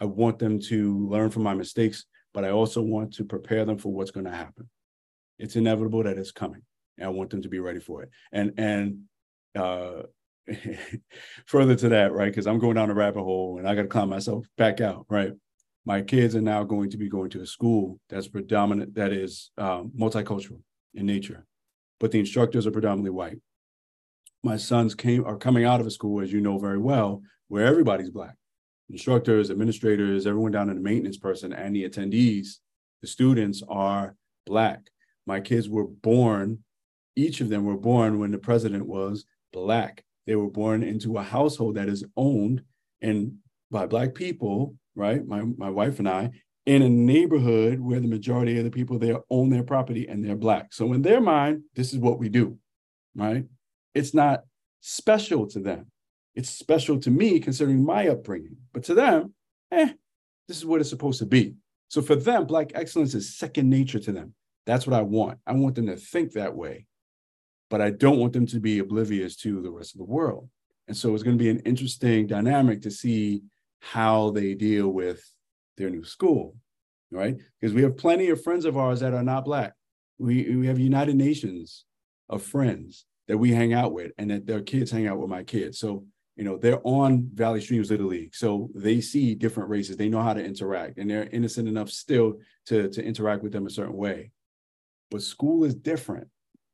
[0.00, 3.78] I want them to learn from my mistakes, but I also want to prepare them
[3.78, 4.68] for what's going to happen.
[5.38, 6.62] It's inevitable that it's coming,
[6.98, 8.10] and I want them to be ready for it.
[8.32, 9.00] And and
[9.56, 10.02] uh,
[11.46, 12.30] further to that, right?
[12.30, 15.06] Because I'm going down a rabbit hole, and I got to climb myself back out,
[15.08, 15.32] right?
[15.84, 19.50] my kids are now going to be going to a school that's predominant, that is
[19.58, 20.60] um, multicultural
[20.94, 21.44] in nature,
[22.00, 23.38] but the instructors are predominantly white.
[24.42, 27.66] My sons came are coming out of a school, as you know very well, where
[27.66, 28.34] everybody's black.
[28.90, 32.58] Instructors, administrators, everyone down to the maintenance person and the attendees,
[33.00, 34.80] the students are black.
[35.26, 36.58] My kids were born,
[37.16, 40.04] each of them were born when the president was black.
[40.26, 42.62] They were born into a household that is owned
[43.00, 43.36] and
[43.70, 45.26] by black people right?
[45.26, 46.30] My my wife and I
[46.66, 50.36] in a neighborhood where the majority of the people there own their property and they're
[50.36, 50.72] black.
[50.72, 52.58] So in their mind, this is what we do,
[53.14, 53.44] right?
[53.94, 54.44] It's not
[54.80, 55.86] special to them.
[56.34, 59.34] It's special to me considering my upbringing, but to them,
[59.70, 59.92] eh,
[60.48, 61.54] this is what it's supposed to be.
[61.88, 64.34] So for them, black excellence is second nature to them.
[64.66, 65.38] That's what I want.
[65.46, 66.86] I want them to think that way,
[67.70, 70.48] but I don't want them to be oblivious to the rest of the world.
[70.88, 73.42] And so it's going to be an interesting dynamic to see
[73.80, 75.22] how they deal with
[75.76, 76.56] their new school,
[77.10, 77.36] right?
[77.60, 79.74] Because we have plenty of friends of ours that are not Black.
[80.18, 81.84] We, we have United Nations
[82.28, 85.42] of friends that we hang out with and that their kids hang out with my
[85.42, 85.78] kids.
[85.78, 86.04] So,
[86.36, 88.34] you know, they're on Valley Streams Little League.
[88.34, 89.96] So they see different races.
[89.96, 92.34] They know how to interact and they're innocent enough still
[92.66, 94.30] to, to interact with them a certain way.
[95.10, 96.28] But school is different.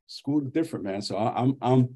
[0.07, 1.01] School is different, man.
[1.01, 1.95] So I, I'm I'm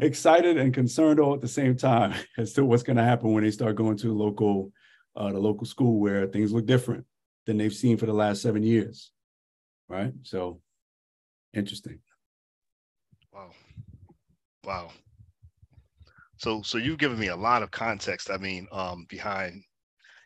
[0.00, 3.44] excited and concerned all at the same time as to what's going to happen when
[3.44, 4.72] they start going to local,
[5.18, 7.04] uh, the local school where things look different
[7.46, 9.10] than they've seen for the last seven years.
[9.88, 10.12] Right.
[10.22, 10.60] So
[11.52, 11.98] interesting.
[13.32, 13.50] Wow.
[14.64, 14.90] Wow.
[16.36, 18.30] So, so you've given me a lot of context.
[18.30, 19.64] I mean, um, behind,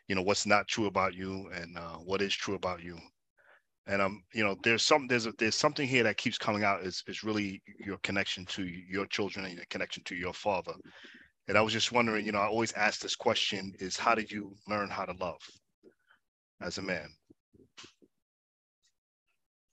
[0.07, 2.97] you know, what's not true about you and uh, what is true about you
[3.87, 6.83] and um you know there's some there's a, there's something here that keeps coming out
[6.83, 10.73] is is really your connection to your children and your connection to your father
[11.47, 14.31] and i was just wondering you know i always ask this question is how did
[14.31, 15.41] you learn how to love
[16.61, 17.09] as a man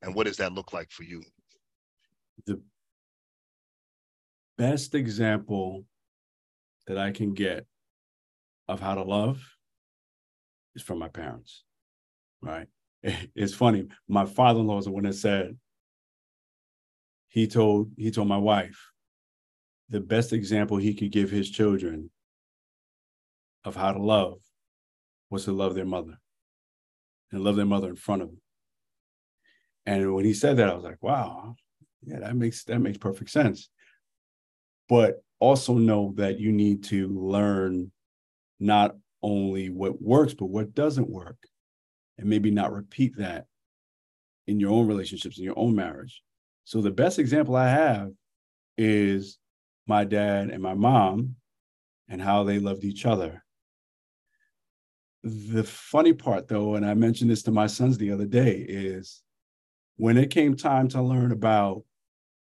[0.02, 1.22] and what does that look like for you
[2.46, 2.60] the
[4.60, 5.86] best example
[6.86, 7.66] that I can get
[8.68, 9.40] of how to love
[10.74, 11.64] is from my parents,
[12.42, 12.66] right?
[13.34, 13.86] It's funny.
[14.06, 15.56] My father-in-law is the one that said
[17.28, 18.89] he told he told my wife
[19.90, 22.10] the best example he could give his children
[23.64, 24.38] of how to love
[25.28, 26.18] was to love their mother
[27.32, 28.40] and love their mother in front of them.
[29.86, 31.54] And when he said that, I was like, wow,
[32.02, 33.68] yeah, that makes that makes perfect sense.
[34.88, 37.90] But also know that you need to learn
[38.58, 41.36] not only what works, but what doesn't work.
[42.18, 43.46] And maybe not repeat that
[44.46, 46.22] in your own relationships, in your own marriage.
[46.64, 48.10] So the best example I have
[48.76, 49.38] is
[49.90, 51.34] my dad and my mom
[52.08, 53.44] and how they loved each other.
[55.22, 59.20] The funny part, though, and I mentioned this to my sons the other day, is
[59.96, 61.82] when it came time to learn about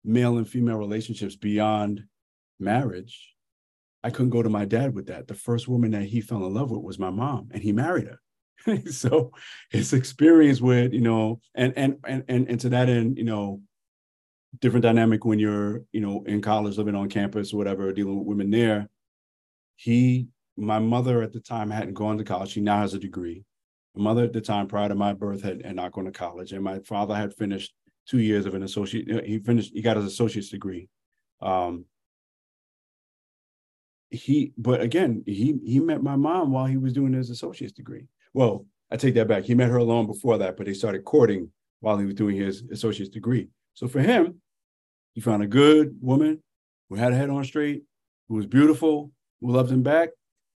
[0.04, 2.04] male and female relationships beyond
[2.58, 3.34] marriage,
[4.02, 5.26] I couldn't go to my dad with that.
[5.26, 8.06] The first woman that he fell in love with was my mom, and he married
[8.06, 8.80] her.
[8.90, 9.32] so
[9.70, 13.60] his experience with, you know, and and and and, and to that end, you know,
[14.60, 18.26] different dynamic when you're, you know, in college, living on campus, or whatever, dealing with
[18.26, 18.88] women there.
[19.76, 22.50] He, my mother at the time hadn't gone to college.
[22.50, 23.44] She now has a degree.
[23.94, 26.52] My mother at the time, prior to my birth, had, had not gone to college,
[26.52, 27.72] and my father had finished
[28.06, 29.24] two years of an associate.
[29.26, 29.72] He finished.
[29.72, 30.88] He got his associate's degree.
[31.40, 31.84] Um,
[34.10, 38.06] he, but again, he he met my mom while he was doing his associate's degree.
[38.32, 39.44] Well, I take that back.
[39.44, 42.62] He met her long before that, but they started courting while he was doing his
[42.70, 43.48] associate's degree.
[43.74, 44.40] So for him,
[45.14, 46.42] he found a good woman
[46.88, 47.84] who had her head on straight,
[48.28, 50.10] who was beautiful, who loved him back.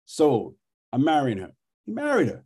[0.05, 0.57] So
[0.93, 1.53] I'm marrying her.
[1.87, 2.45] He married her.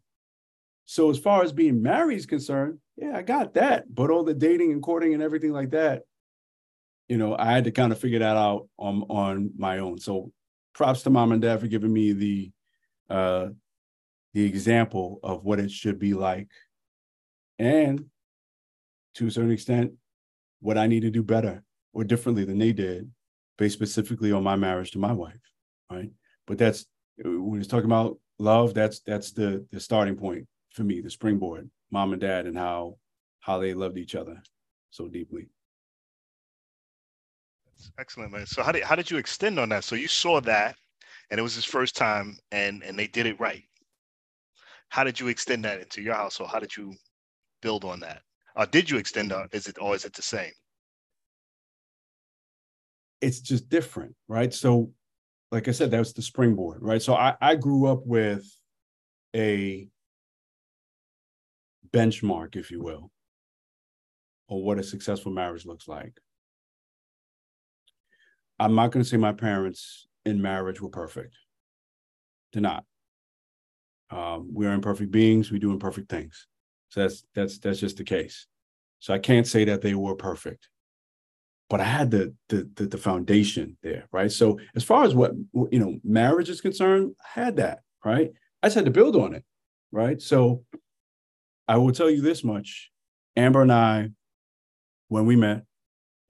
[0.84, 3.92] So as far as being married is concerned, yeah, I got that.
[3.92, 6.02] But all the dating and courting and everything like that,
[7.08, 9.98] you know, I had to kind of figure that out on on my own.
[9.98, 10.32] So
[10.74, 12.52] props to mom and dad for giving me the
[13.08, 13.48] uh
[14.34, 16.48] the example of what it should be like.
[17.58, 18.06] And
[19.14, 19.92] to a certain extent,
[20.60, 23.10] what I need to do better or differently than they did,
[23.58, 25.34] based specifically on my marriage to my wife.
[25.90, 26.10] Right.
[26.46, 26.86] But that's
[27.18, 31.70] when he's talking about love, that's that's the the starting point for me, the springboard,
[31.90, 32.96] mom and dad and how
[33.40, 34.42] how they loved each other
[34.90, 35.48] so deeply.
[37.98, 38.46] Excellent, man.
[38.46, 39.84] So how did how did you extend on that?
[39.84, 40.76] So you saw that,
[41.30, 43.64] and it was his first time, and and they did it right.
[44.88, 46.50] How did you extend that into your household?
[46.50, 46.94] How did you
[47.60, 48.22] build on that?
[48.56, 49.48] Or did you extend on?
[49.52, 50.52] Is it or is it the same?
[53.22, 54.52] It's just different, right?
[54.52, 54.90] So,
[55.50, 57.00] like I said, that was the springboard, right?
[57.00, 58.44] So I I grew up with
[59.34, 59.88] a
[61.90, 63.10] benchmark, if you will,
[64.48, 66.20] or what a successful marriage looks like.
[68.58, 71.34] I'm not going to say my parents in marriage were perfect.
[72.52, 72.84] They're not.
[74.10, 75.50] Um, we're imperfect beings.
[75.50, 76.46] We do imperfect things.
[76.90, 78.46] So that's that's that's just the case.
[79.00, 80.68] So I can't say that they were perfect,
[81.68, 84.30] but I had the the the, the foundation there, right?
[84.30, 85.32] So as far as what
[85.70, 88.32] you know, marriage is concerned, I had that, right?
[88.62, 89.44] I just had to build on it,
[89.90, 90.20] right?
[90.20, 90.64] So
[91.66, 92.90] I will tell you this much:
[93.36, 94.10] Amber and I,
[95.08, 95.64] when we met,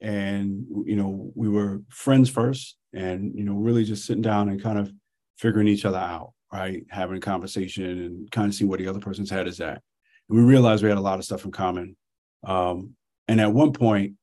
[0.02, 4.62] and you know we were friends first and you know really just sitting down and
[4.62, 4.92] kind of
[5.38, 8.98] figuring each other out right having a conversation and kind of seeing where the other
[8.98, 9.80] person's head is at
[10.28, 11.96] and we realized we had a lot of stuff in common
[12.44, 12.94] um,
[13.28, 14.14] and at one point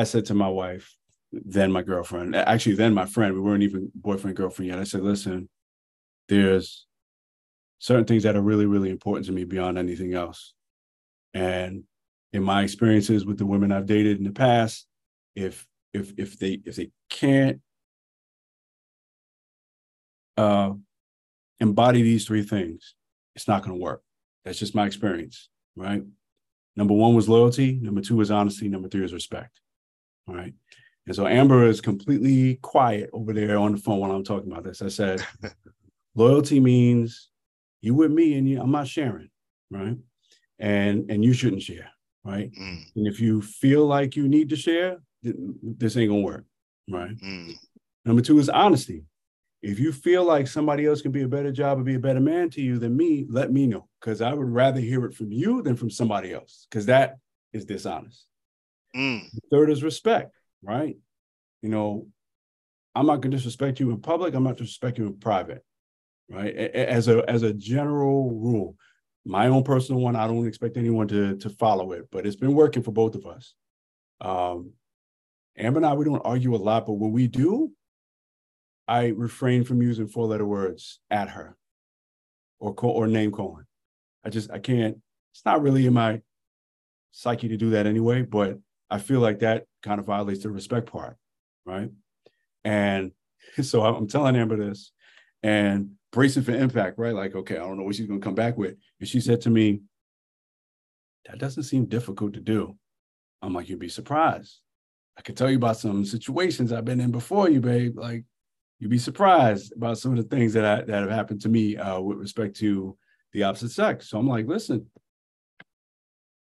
[0.00, 0.96] i said to my wife
[1.32, 5.02] then my girlfriend actually then my friend we weren't even boyfriend girlfriend yet i said
[5.02, 5.48] listen
[6.28, 6.86] there's
[7.78, 10.54] certain things that are really really important to me beyond anything else
[11.34, 11.82] and
[12.32, 14.86] in my experiences with the women i've dated in the past
[15.34, 17.60] if if if they if they can't
[20.36, 20.72] uh,
[21.60, 22.94] embody these three things,
[23.34, 24.02] it's not going to work.
[24.44, 26.02] That's just my experience, right?
[26.76, 27.78] Number one was loyalty.
[27.80, 28.68] Number two was honesty.
[28.68, 29.60] Number three is respect.
[30.28, 30.52] All right.
[31.06, 34.64] And so Amber is completely quiet over there on the phone while I'm talking about
[34.64, 34.82] this.
[34.82, 35.24] I said,
[36.14, 37.30] loyalty means
[37.80, 39.30] you with me and you, I'm not sharing,
[39.70, 39.96] right?
[40.58, 41.90] And and you shouldn't share,
[42.24, 42.50] right?
[42.50, 42.82] Mm.
[42.96, 46.44] And if you feel like you need to share, this ain't gonna work,
[46.90, 47.16] right?
[47.18, 47.52] Mm.
[48.04, 49.04] Number two is honesty.
[49.62, 52.20] If you feel like somebody else can be a better job or be a better
[52.20, 55.32] man to you than me, let me know because I would rather hear it from
[55.32, 57.18] you than from somebody else because that
[57.52, 58.26] is dishonest.
[58.96, 59.28] Mm.
[59.50, 60.96] Third is respect, right?
[61.62, 62.06] You know,
[62.94, 64.34] I'm not gonna disrespect you in public.
[64.34, 65.64] I'm not disrespect you in private,
[66.30, 66.54] right?
[66.54, 68.76] As a as a general rule,
[69.24, 72.54] my own personal one, I don't expect anyone to to follow it, but it's been
[72.54, 73.54] working for both of us.
[74.20, 74.72] Um,
[75.58, 77.72] Amber and I, we don't argue a lot, but when we do,
[78.88, 81.56] I refrain from using four letter words at her
[82.58, 83.64] or call or name calling.
[84.24, 84.98] I just I can't.
[85.34, 86.22] It's not really in my
[87.10, 88.22] psyche to do that anyway.
[88.22, 88.58] But
[88.90, 91.16] I feel like that kind of violates the respect part,
[91.64, 91.90] right?
[92.64, 93.12] And
[93.62, 94.92] so I'm telling Amber this,
[95.42, 97.14] and bracing for impact, right?
[97.14, 98.74] Like, okay, I don't know what she's gonna come back with.
[99.00, 99.82] And she said to me,
[101.26, 102.76] "That doesn't seem difficult to do."
[103.42, 104.60] I'm like, "You'd be surprised.
[105.16, 107.98] I could tell you about some situations I've been in before you, babe.
[107.98, 108.24] Like,
[108.78, 111.76] you'd be surprised about some of the things that I, that have happened to me
[111.76, 112.96] uh, with respect to
[113.32, 114.10] the opposite sex.
[114.10, 114.86] So I'm like, listen,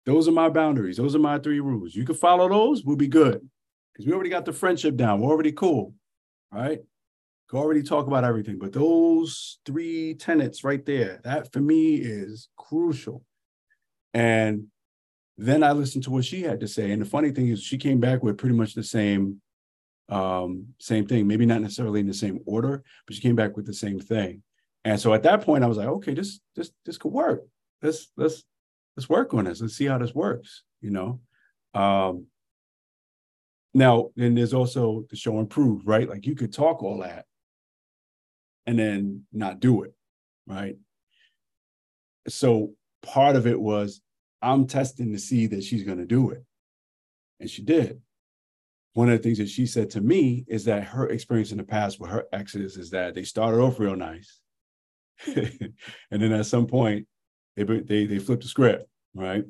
[0.07, 0.97] those are my boundaries.
[0.97, 1.95] Those are my three rules.
[1.95, 3.47] You can follow those, we'll be good.
[3.93, 5.21] Because we already got the friendship down.
[5.21, 5.95] We're already cool.
[6.53, 6.81] Right?
[7.51, 8.59] Can already talk about everything.
[8.59, 13.25] But those three tenets right there, that for me is crucial.
[14.15, 14.67] And
[15.37, 16.91] then I listened to what she had to say.
[16.91, 19.41] And the funny thing is she came back with pretty much the same
[20.09, 23.67] um, same thing, maybe not necessarily in the same order, but she came back with
[23.67, 24.43] the same thing.
[24.85, 27.43] And so at that point, I was like, okay, this this this could work.
[27.83, 28.45] Let's let's
[28.97, 29.61] let's work on this.
[29.61, 30.63] Let's see how this works.
[30.81, 31.21] You know.
[31.75, 32.27] Um,
[33.75, 36.09] now, then there's also the show and prove, right?
[36.09, 37.27] Like you could talk all that
[38.67, 39.95] and then not do it,
[40.47, 40.77] right?
[42.29, 44.01] So part of it was
[44.41, 46.43] I'm testing to see that she's going to do it.
[47.39, 48.01] And she did
[48.97, 51.65] one of the things that she said to me is that her experience in the
[51.65, 54.41] past with her exes is that they started off real nice,
[55.27, 55.75] and
[56.11, 57.07] then at some point
[57.57, 59.45] they they they flipped the script, right?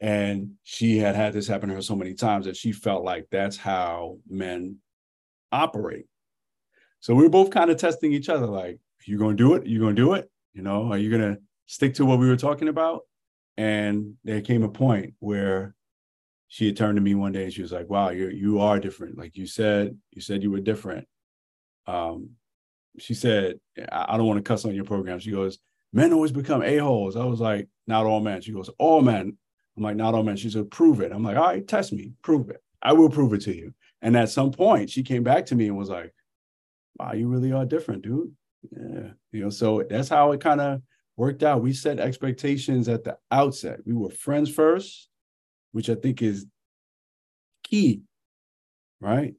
[0.00, 3.28] And she had had this happen to her so many times that she felt like
[3.30, 4.78] that's how men
[5.52, 6.06] operate.
[6.98, 9.66] So we were both kind of testing each other, like, you gonna do it?
[9.66, 10.30] You gonna do it?
[10.54, 13.02] You know, are you gonna stick to what we were talking about?
[13.56, 15.74] And there came a point where
[16.48, 18.78] she had turned to me one day and she was like, "Wow, you you are
[18.80, 19.18] different.
[19.18, 21.06] Like you said, you said you were different."
[21.86, 22.30] Um,
[22.98, 23.58] she said,
[23.90, 25.58] I don't want to cuss on your program." She goes,
[25.92, 29.36] "Men always become a holes." I was like, "Not all men." She goes, "All men."
[29.76, 32.12] I'm like, "Not all men." She said, "Prove it." I'm like, "All right, test me,
[32.22, 32.62] prove it.
[32.82, 35.68] I will prove it to you." And at some point, she came back to me
[35.68, 36.14] and was like,
[36.98, 38.34] "Wow, you really are different, dude."
[38.70, 39.50] Yeah, you know.
[39.50, 40.82] So that's how it kind of
[41.16, 41.62] worked out.
[41.62, 43.80] We set expectations at the outset.
[43.86, 45.08] We were friends first
[45.72, 46.46] which I think is
[47.62, 48.02] key,
[49.00, 49.34] right?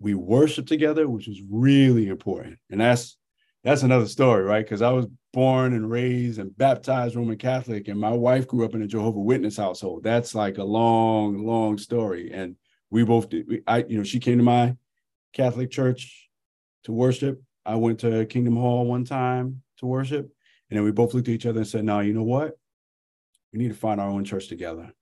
[0.00, 2.58] We worship together, which is really important.
[2.70, 3.16] And that's
[3.64, 4.64] that's another story, right?
[4.64, 8.74] Because I was born and raised and baptized Roman Catholic, and my wife grew up
[8.74, 10.02] in a Jehovah Witness household.
[10.02, 12.30] That's like a long, long story.
[12.32, 12.56] And
[12.90, 13.48] we both did.
[13.48, 14.76] We, I, you know, she came to my
[15.32, 16.28] Catholic church
[16.84, 17.42] to worship.
[17.64, 20.30] I went to Kingdom Hall one time to worship,
[20.68, 22.58] and then we both looked at each other and said, "No, you know what?
[23.52, 24.92] We need to find our own church together."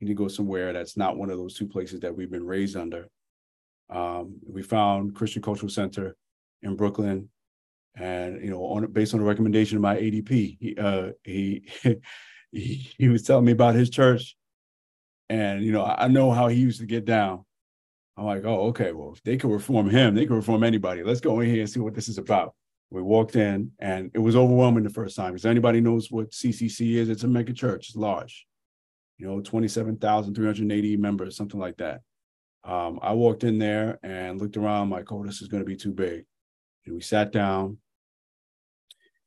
[0.00, 2.46] We need to go somewhere that's not one of those two places that we've been
[2.46, 3.08] raised under.
[3.90, 6.16] Um, we found Christian Cultural Center
[6.62, 7.30] in Brooklyn,
[7.96, 11.68] and you know, on based on the recommendation of my ADP, he uh, he,
[12.52, 14.36] he he was telling me about his church,
[15.28, 17.44] and you know, I know how he used to get down.
[18.16, 21.04] I'm like, oh, okay, well, if they could reform him, they could reform anybody.
[21.04, 22.54] Let's go in here and see what this is about.
[22.90, 25.32] We walked in, and it was overwhelming the first time.
[25.32, 27.88] Because anybody knows what CCC is, it's a mega church.
[27.88, 28.48] It's large
[29.18, 32.00] you know, 27,380 members, something like that.
[32.64, 35.76] Um, I walked in there and looked around, like, oh, this is going to be
[35.76, 36.24] too big.
[36.88, 37.78] And we sat down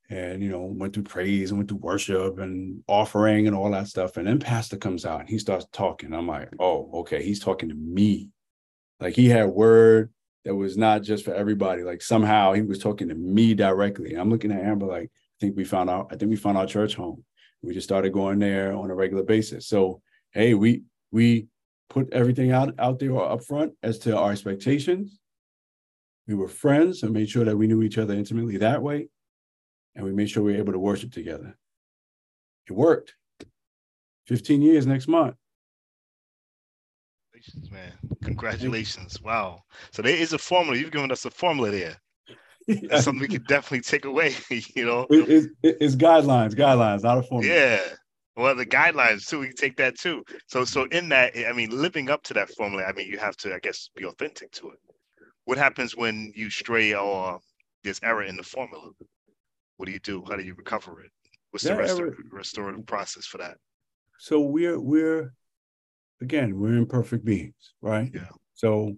[0.10, 3.88] and, you know, went through praise and went through worship and offering and all that
[3.88, 4.18] stuff.
[4.18, 6.14] And then Pastor comes out and he starts talking.
[6.14, 8.30] I'm like, oh, okay, he's talking to me.
[9.00, 10.12] Like he had word
[10.44, 11.84] that was not just for everybody.
[11.84, 14.16] Like somehow he was talking to me directly.
[14.16, 16.68] I'm looking at Amber like, I think we found out, I think we found our
[16.68, 17.24] church home
[17.62, 19.68] we just started going there on a regular basis.
[19.68, 21.48] So hey, we we
[21.90, 25.20] put everything out out there up front as to our expectations.
[26.28, 29.10] We were friends and made sure that we knew each other intimately that way.
[29.96, 31.58] And we made sure we were able to worship together.
[32.68, 33.16] It worked.
[34.28, 35.36] 15 years next month.
[37.34, 37.92] Congratulations, man.
[38.24, 39.22] Congratulations.
[39.22, 39.64] Wow.
[39.92, 40.78] So there is a formula.
[40.78, 41.98] You've given us a formula there.
[42.68, 44.36] That's something we could definitely take away.
[44.76, 47.54] You know, it, it, it's guidelines, guidelines, not a formula.
[47.54, 47.82] Yeah.
[48.36, 49.40] Well, the guidelines too.
[49.40, 50.24] We can take that too.
[50.48, 53.36] So, so in that, I mean, living up to that formula, I mean, you have
[53.38, 54.80] to, I guess, be authentic to it.
[55.52, 57.42] What happens when you stray or
[57.84, 58.90] there's error in the formula?
[59.76, 60.24] What do you do?
[60.26, 61.12] How do you recover it?
[61.50, 63.58] What's the rest error, restorative process for that?
[64.18, 65.34] So we're we're
[66.22, 68.10] again we're imperfect beings, right?
[68.14, 68.30] Yeah.
[68.54, 68.96] So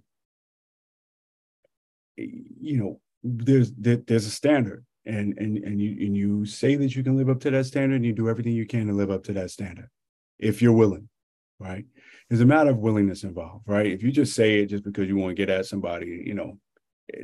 [2.18, 7.04] you know there's there's a standard and and and you and you say that you
[7.04, 9.24] can live up to that standard and you do everything you can to live up
[9.24, 9.90] to that standard
[10.38, 11.10] if you're willing
[11.60, 11.86] right
[12.30, 13.88] there's a matter of willingness involved, right?
[13.88, 16.58] If you just say it just because you want to get at somebody, you know,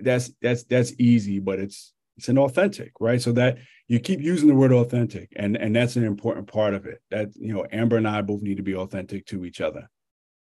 [0.04, 3.22] that's that's that's easy, but it's it's an authentic, right?
[3.22, 6.86] So that you keep using the word authentic, and and that's an important part of
[6.86, 7.02] it.
[7.12, 9.90] That you know, Amber and I both need to be authentic to each other,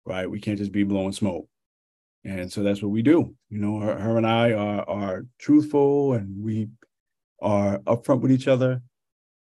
[0.04, 0.28] right?
[0.30, 1.48] We can't just be blowing smoke,
[2.24, 3.34] and so that's what we do.
[3.50, 6.68] You know, her, her and I are are truthful, and we
[7.42, 8.80] are upfront with each other,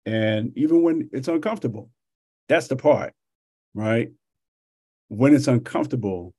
[0.05, 1.89] and even when it's uncomfortable,
[2.49, 3.13] that's the part,
[3.75, 4.09] right?
[5.07, 6.33] When it's uncomfortable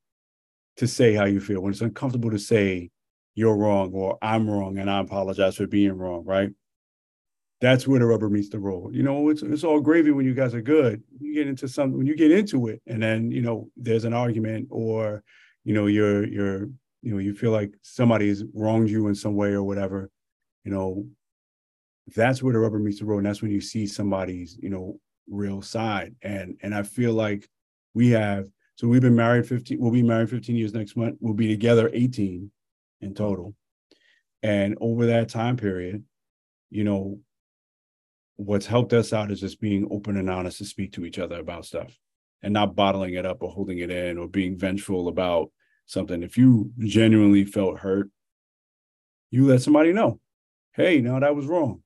[0.77, 2.91] to say how you feel, when it's uncomfortable to say
[3.35, 6.51] you're wrong or I'm wrong and I apologize for being wrong, right?
[7.61, 8.95] That's where the rubber meets the road.
[8.95, 11.03] You know, it's it's all gravy when you guys are good.
[11.21, 14.13] You get into something when you get into it, and then you know there's an
[14.13, 15.23] argument, or
[15.65, 16.69] you know you're you're
[17.03, 20.11] you know you feel like somebody's wronged you in some way or whatever.
[20.65, 21.07] You know,
[22.15, 24.99] that's where the rubber meets the road, and that's when you see somebody's you know
[25.29, 26.15] real side.
[26.21, 27.49] And and I feel like
[27.95, 29.81] we have so we've been married 15.
[29.81, 31.17] We'll be married 15 years next month.
[31.21, 32.51] We'll be together 18
[33.01, 33.55] in total.
[34.43, 36.05] And over that time period,
[36.71, 37.19] you know,
[38.37, 41.41] what's helped us out is just being open and honest to speak to each other
[41.41, 41.97] about stuff
[42.43, 45.51] and not bottling it up or holding it in or being vengeful about
[45.87, 46.23] something.
[46.23, 48.11] If you genuinely felt hurt,
[49.31, 50.21] you let somebody know,
[50.75, 51.83] hey, no, that was wrong.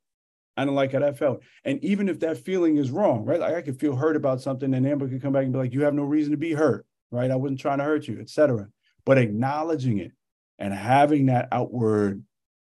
[0.61, 1.43] I don't like how that felt.
[1.65, 3.41] And even if that feeling is wrong, right?
[3.41, 5.73] Like I could feel hurt about something and Amber could come back and be like,
[5.73, 7.31] you have no reason to be hurt, right?
[7.31, 8.69] I wasn't trying to hurt you, etc.
[9.07, 10.13] But acknowledging it
[10.59, 12.23] and having that outward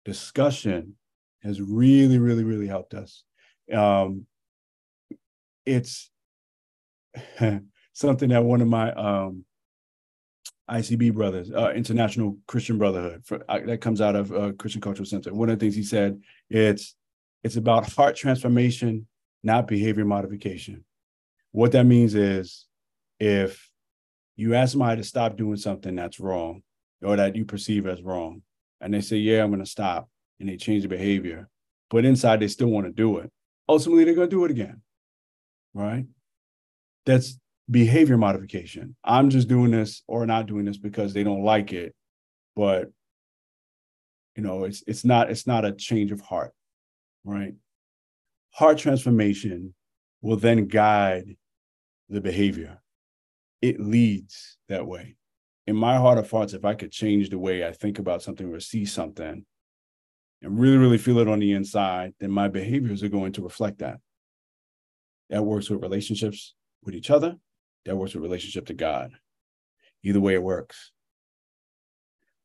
[0.06, 0.96] discussion
[1.44, 3.24] has really, really, really helped us.
[3.72, 4.26] Um,
[5.66, 6.10] it's
[7.94, 9.46] something that one of my um,
[10.68, 15.06] ICB brothers, uh, International Christian Brotherhood, for, uh, that comes out of uh, Christian Cultural
[15.06, 15.32] Center.
[15.32, 16.20] One of the things he said,
[16.50, 16.96] it's
[17.44, 19.08] it's about heart transformation,
[19.44, 20.86] not behavior modification.
[21.52, 22.66] What that means is,
[23.20, 23.70] if
[24.36, 26.64] you ask somebody to stop doing something that's wrong,
[27.04, 28.42] or that you perceive as wrong.
[28.82, 30.10] And they say, yeah, I'm going to stop.
[30.40, 31.50] And they change the behavior.
[31.90, 33.32] But inside, they still want to do it.
[33.70, 34.82] Ultimately, they're going to do it again.
[35.74, 36.06] Right?
[37.06, 37.38] That's
[37.70, 38.96] behavior modification.
[39.04, 41.94] I'm just doing this or not doing this because they don't like it.
[42.56, 42.92] But
[44.36, 46.54] you know, it's it's not it's not a change of heart,
[47.24, 47.54] right?
[48.52, 49.74] Heart transformation
[50.22, 51.36] will then guide
[52.10, 52.82] the behavior.
[53.62, 55.16] It leads that way
[55.66, 58.52] in my heart of hearts, if I could change the way I think about something
[58.52, 59.46] or see something
[60.42, 63.80] and really, really feel it on the inside, then my behaviors are going to reflect
[63.80, 63.98] that.
[65.30, 66.54] That works with relationships
[66.84, 67.38] with each other,
[67.86, 69.12] that works with relationship to God.
[70.04, 70.92] Either way, it works.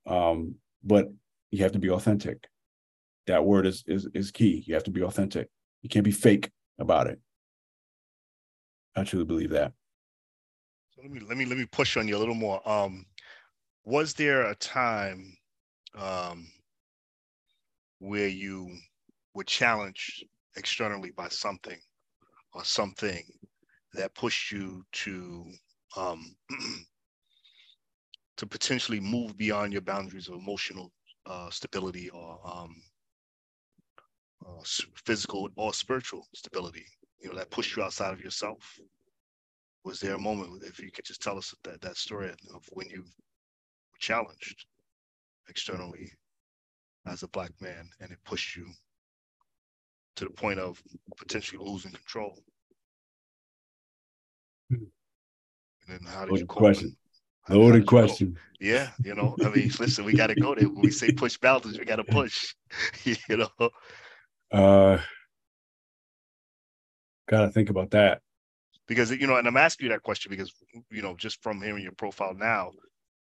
[0.06, 0.54] Um,
[0.84, 1.08] but
[1.50, 2.46] you have to be authentic.
[3.28, 4.64] That word is, is is key.
[4.66, 5.48] You have to be authentic.
[5.82, 7.20] You can't be fake about it.
[8.96, 9.72] I truly believe that.
[10.90, 12.66] So let me let me let me push on you a little more.
[12.66, 13.04] Um,
[13.84, 15.36] was there a time
[15.94, 16.48] um,
[17.98, 18.74] where you
[19.34, 20.24] were challenged
[20.56, 21.78] externally by something
[22.54, 23.24] or something
[23.92, 25.44] that pushed you to
[25.98, 26.34] um,
[28.38, 30.90] to potentially move beyond your boundaries of emotional
[31.26, 32.74] uh, stability or um,
[34.46, 34.62] uh,
[35.04, 36.86] physical or spiritual stability
[37.20, 38.78] you know that pushed you outside of yourself
[39.84, 42.88] was there a moment if you could just tell us that that story of when
[42.88, 44.66] you were challenged
[45.48, 46.10] externally
[47.06, 48.66] as a black man and it pushed you
[50.14, 50.82] to the point of
[51.16, 52.38] potentially losing control
[54.70, 54.74] hmm.
[54.74, 56.96] and then how did Loaded you cope question
[57.50, 58.36] Loaded question.
[58.60, 60.68] Yeah, you know, I mean, listen, we got to go there.
[60.68, 62.54] When we say push boundaries, we got to push.
[63.04, 63.70] you know.
[64.50, 64.98] Uh,
[67.28, 68.22] gotta think about that
[68.88, 70.52] because you know, and I'm asking you that question because
[70.90, 72.72] you know, just from hearing your profile now,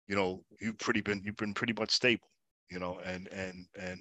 [0.08, 2.28] you know, you've pretty been you've been pretty much stable,
[2.70, 4.00] you know, and and and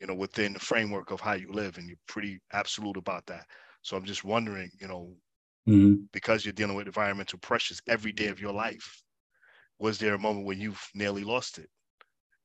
[0.00, 3.46] you know, within the framework of how you live, and you're pretty absolute about that.
[3.82, 5.14] So I'm just wondering, you know,
[5.68, 6.02] mm-hmm.
[6.12, 9.02] because you're dealing with environmental pressures every day of your life,
[9.78, 11.68] was there a moment when you've nearly lost it,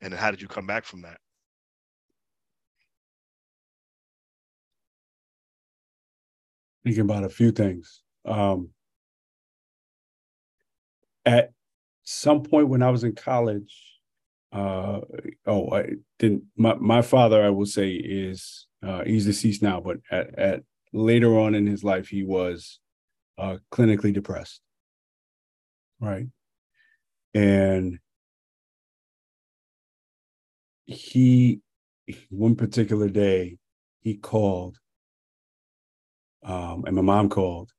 [0.01, 1.18] and how did you come back from that?
[6.84, 8.01] Thinking about a few things.
[8.25, 8.69] Um,
[11.25, 11.51] at
[12.03, 13.73] some point when I was in college,
[14.51, 14.99] uh,
[15.47, 16.43] oh, I didn't.
[16.55, 21.39] My my father, I will say, is uh, he's deceased now, but at at later
[21.39, 22.79] on in his life, he was
[23.38, 24.61] uh, clinically depressed,
[25.99, 26.27] right?
[27.34, 27.97] And
[30.86, 31.61] he,
[32.29, 33.57] one particular day,
[34.01, 34.77] he called
[36.44, 37.72] um, and my mom called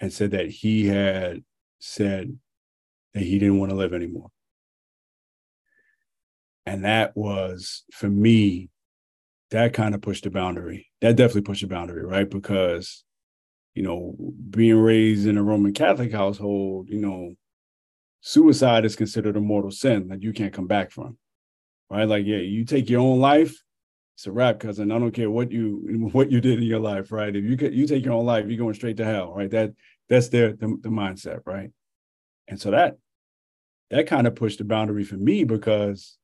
[0.00, 1.42] and said that he had
[1.78, 2.38] said
[3.14, 4.30] that he didn't want to live anymore.
[6.66, 8.68] And that was for me,
[9.50, 10.88] that kind of pushed the boundary.
[11.00, 12.28] That definitely pushed the boundary, right?
[12.28, 13.04] Because,
[13.74, 14.14] you know,
[14.50, 17.34] being raised in a Roman Catholic household, you know,
[18.20, 21.16] suicide is considered a mortal sin that you can't come back from.
[21.90, 22.06] Right?
[22.06, 23.62] Like, yeah, you take your own life,
[24.18, 24.90] it's a wrap, cousin.
[24.90, 27.34] I don't care what you what you did in your life, right?
[27.34, 29.48] If you could you take your own life, you're going straight to hell, right?
[29.48, 29.74] That
[30.08, 31.70] that's their the, the mindset, right?
[32.48, 32.96] And so that
[33.90, 36.18] that kind of pushed the boundary for me because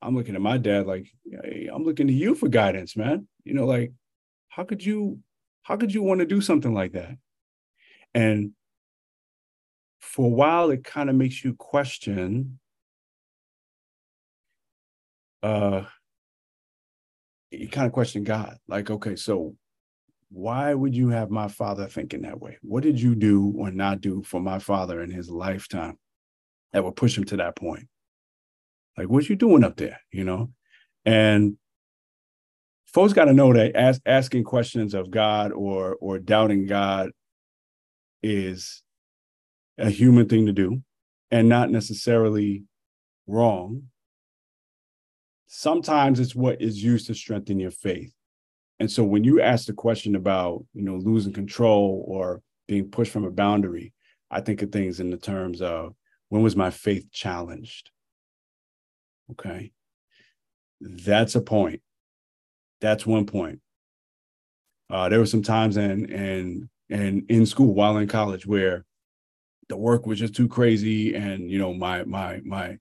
[0.00, 3.28] I'm looking at my dad like, hey, I'm looking to you for guidance, man.
[3.44, 3.92] You know, like,
[4.48, 5.20] how could you,
[5.62, 7.16] how could you want to do something like that?
[8.14, 8.52] And
[10.00, 12.58] for a while, it kind of makes you question,
[15.42, 15.84] uh,
[17.50, 18.56] you kind of question God.
[18.68, 19.54] Like, okay, so
[20.30, 22.58] why would you have my father thinking that way?
[22.62, 25.98] What did you do or not do for my father in his lifetime
[26.72, 27.88] that would push him to that point?
[28.96, 30.00] Like, what you doing up there?
[30.10, 30.50] You know?
[31.04, 31.56] And
[32.86, 37.10] folks got to know that as, asking questions of God or or doubting God
[38.22, 38.82] is
[39.78, 40.82] a human thing to do
[41.30, 42.64] and not necessarily
[43.26, 43.84] wrong.
[45.46, 48.12] Sometimes it's what is used to strengthen your faith.
[48.78, 53.12] And so when you ask the question about, you know, losing control or being pushed
[53.12, 53.92] from a boundary,
[54.30, 55.94] I think of things in the terms of
[56.28, 57.90] when was my faith challenged?
[59.30, 59.72] Okay.
[60.80, 61.80] That's a point.
[62.80, 63.60] That's one point.
[64.90, 68.84] Uh, there were some times in in and in school while in college where
[69.68, 72.78] the work was just too crazy and you know my my my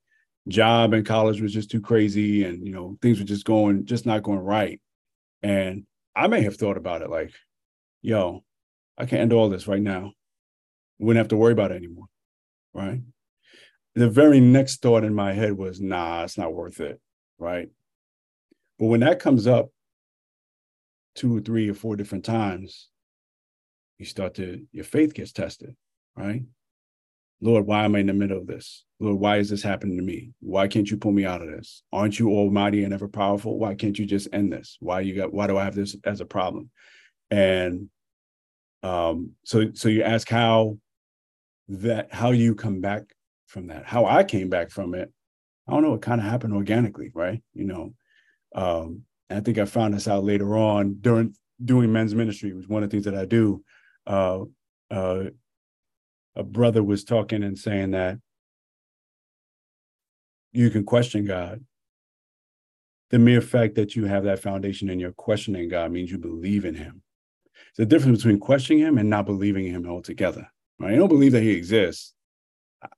[0.47, 4.05] job in college was just too crazy and you know things were just going just
[4.05, 4.79] not going right
[5.41, 5.85] and
[6.15, 7.33] i may have thought about it like
[8.01, 8.43] yo
[8.97, 10.11] i can't end all this right now
[10.99, 12.05] wouldn't have to worry about it anymore
[12.73, 13.01] right
[13.95, 16.99] the very next thought in my head was, nah, it's not worth it.
[17.39, 17.69] Right.
[18.77, 19.69] But when that comes up
[21.15, 22.89] two or three or four different times,
[23.97, 25.75] you start to, your faith gets tested.
[26.15, 26.43] Right.
[27.45, 28.85] Lord, why am I in the middle of this?
[28.99, 30.31] Lord, why is this happening to me?
[30.39, 31.83] Why can't you pull me out of this?
[31.93, 33.59] Aren't you almighty and ever powerful?
[33.59, 34.77] Why can't you just end this?
[34.79, 36.71] Why you got why do I have this as a problem?
[37.29, 37.89] And
[38.81, 40.79] um, so so you ask how
[41.67, 43.03] that how you come back
[43.45, 43.85] from that.
[43.85, 45.13] How I came back from it,
[45.67, 45.93] I don't know.
[45.93, 47.43] It kind of happened organically, right?
[47.53, 47.93] You know,
[48.55, 52.53] um, I think I found this out later on during doing men's ministry.
[52.53, 53.63] Was one of the things that I do.
[54.07, 54.45] Uh,
[54.89, 55.25] uh,
[56.35, 58.17] a brother was talking and saying that
[60.51, 61.63] you can question God.
[63.11, 66.65] The mere fact that you have that foundation and you're questioning God means you believe
[66.65, 67.01] in Him.
[67.75, 70.47] There's a difference between questioning Him and not believing Him altogether.
[70.79, 70.91] Right?
[70.91, 72.15] You don't believe that He exists.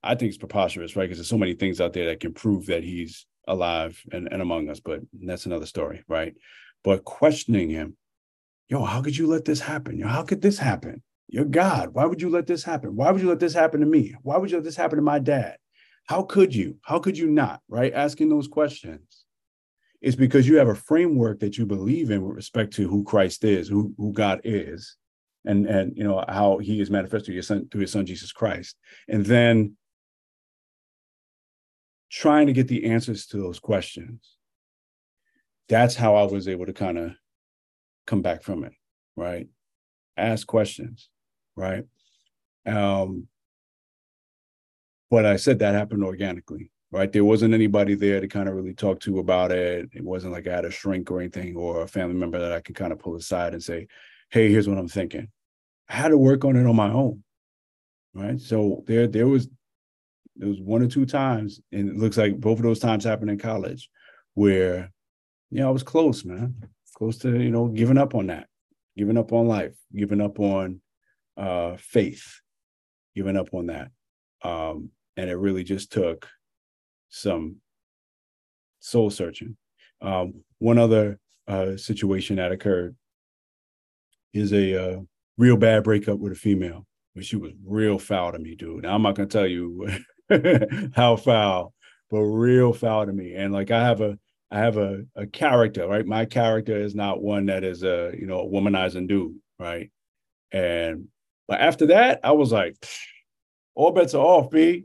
[0.02, 1.04] I think it's preposterous, right?
[1.04, 4.42] Because there's so many things out there that can prove that he's alive and, and
[4.42, 6.34] among us, but that's another story, right?
[6.84, 7.96] But questioning him,
[8.68, 9.98] yo, how could you let this happen?
[9.98, 11.02] Yo, how could this happen?
[11.28, 11.90] You're God.
[11.92, 12.96] Why would you let this happen?
[12.96, 14.14] Why would you let this happen to me?
[14.22, 15.56] Why would you let this happen to my dad?
[16.06, 16.78] How could you?
[16.82, 17.60] How could you not?
[17.68, 17.92] Right?
[17.92, 19.24] Asking those questions.
[20.00, 23.44] It's because you have a framework that you believe in with respect to who Christ
[23.44, 24.96] is, who, who God is,
[25.44, 28.76] and and you know how he is manifested through, son, through his son Jesus Christ.
[29.08, 29.76] And then
[32.10, 34.36] trying to get the answers to those questions.
[35.68, 37.12] That's how I was able to kind of
[38.06, 38.72] come back from it,
[39.16, 39.48] right?
[40.16, 41.10] Ask questions,
[41.58, 41.84] right?
[42.66, 43.26] Um,
[45.10, 47.10] but I said that happened organically, right?
[47.10, 49.88] There wasn't anybody there to kind of really talk to about it.
[49.92, 52.60] It wasn't like I had a shrink or anything or a family member that I
[52.60, 53.88] can kind of pull aside and say,
[54.30, 55.28] hey, here's what I'm thinking.
[55.88, 57.24] I had to work on it on my own.
[58.14, 58.40] Right.
[58.40, 59.48] So there there was
[60.36, 63.30] there was one or two times, and it looks like both of those times happened
[63.30, 63.90] in college,
[64.34, 64.90] where,
[65.50, 66.54] know, I was close, man,
[66.94, 68.48] close to you know giving up on that,
[68.96, 70.80] giving up on life, giving up on
[71.38, 72.40] uh, faith,
[73.14, 73.90] giving up on that,
[74.42, 76.28] um, and it really just took
[77.08, 77.56] some
[78.80, 79.56] soul searching.
[80.00, 82.96] Um, one other uh, situation that occurred
[84.34, 85.00] is a uh,
[85.36, 86.86] real bad breakup with a female.
[87.14, 88.82] But she was real foul to me, dude.
[88.82, 89.88] Now, I'm not gonna tell you
[90.94, 91.74] how foul,
[92.10, 93.34] but real foul to me.
[93.34, 94.18] And like I have a
[94.50, 96.06] I have a, a character, right?
[96.06, 99.90] My character is not one that is a you know a womanizing dude, right?
[100.52, 101.08] And
[101.48, 102.76] but after that, I was like,
[103.74, 104.84] all bets are off, B.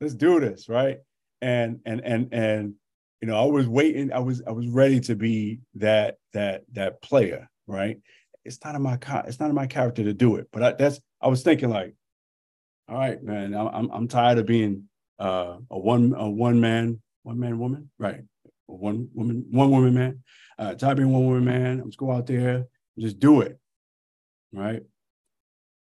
[0.00, 0.98] Let's do this, right?
[1.42, 2.74] And and and and
[3.20, 4.12] you know, I was waiting.
[4.12, 7.98] I was I was ready to be that that that player, right?
[8.44, 11.00] It's not in my it's not in my character to do it, but I, that's
[11.20, 11.94] I was thinking like,
[12.88, 14.88] all right, man, I'm I'm tired of being
[15.18, 18.22] uh, a one a one man one man woman, right?
[18.66, 20.22] One woman one woman man.
[20.58, 21.80] Uh, tired of being one woman man.
[21.80, 22.66] I'm just go out there,
[22.98, 23.58] just do it,
[24.52, 24.82] right?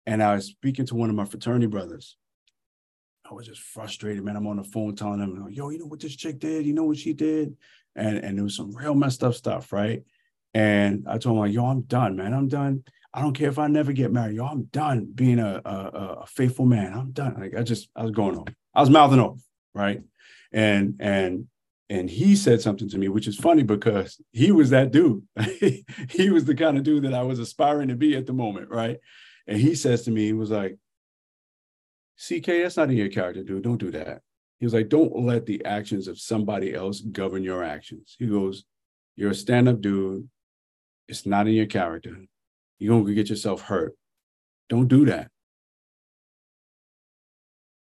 [0.07, 2.17] And I was speaking to one of my fraternity brothers.
[3.31, 4.37] I was just frustrated, man.
[4.37, 6.67] I'm on the phone telling him, yo, you know what this chick did?
[6.67, 7.57] You know what she did?
[7.95, 10.03] And and it was some real messed up stuff, right?
[10.53, 12.35] And I told him, like, yo, I'm done, man.
[12.35, 12.83] I'm done.
[13.13, 14.37] I don't care if I never get married.
[14.37, 15.71] Yo, I'm done being a, a,
[16.23, 16.93] a faithful man.
[16.93, 17.37] I'm done.
[17.39, 18.49] Like I just, I was going off.
[18.75, 19.41] I was mouthing off,
[19.75, 20.01] right?
[20.53, 21.47] And and
[21.89, 25.27] and he said something to me, which is funny because he was that dude.
[26.09, 28.71] he was the kind of dude that I was aspiring to be at the moment,
[28.71, 28.99] right?
[29.51, 30.79] And he says to me, he was like,
[32.17, 33.65] CK, that's not in your character, dude.
[33.65, 34.23] Don't do that.
[34.61, 38.15] He was like, don't let the actions of somebody else govern your actions.
[38.19, 38.65] He goes,
[39.17, 40.29] You're a stand-up dude.
[41.09, 42.17] It's not in your character.
[42.79, 43.97] You're gonna get yourself hurt.
[44.69, 45.31] Don't do that.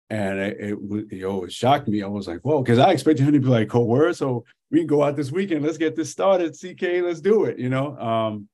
[0.08, 2.02] And it, it, it shocked me.
[2.02, 4.16] I was like, whoa, because I expected him to be like, cold.
[4.16, 5.64] So we can go out this weekend.
[5.64, 6.54] Let's get this started.
[6.54, 7.96] CK, let's do it, you know?
[7.96, 8.48] Um,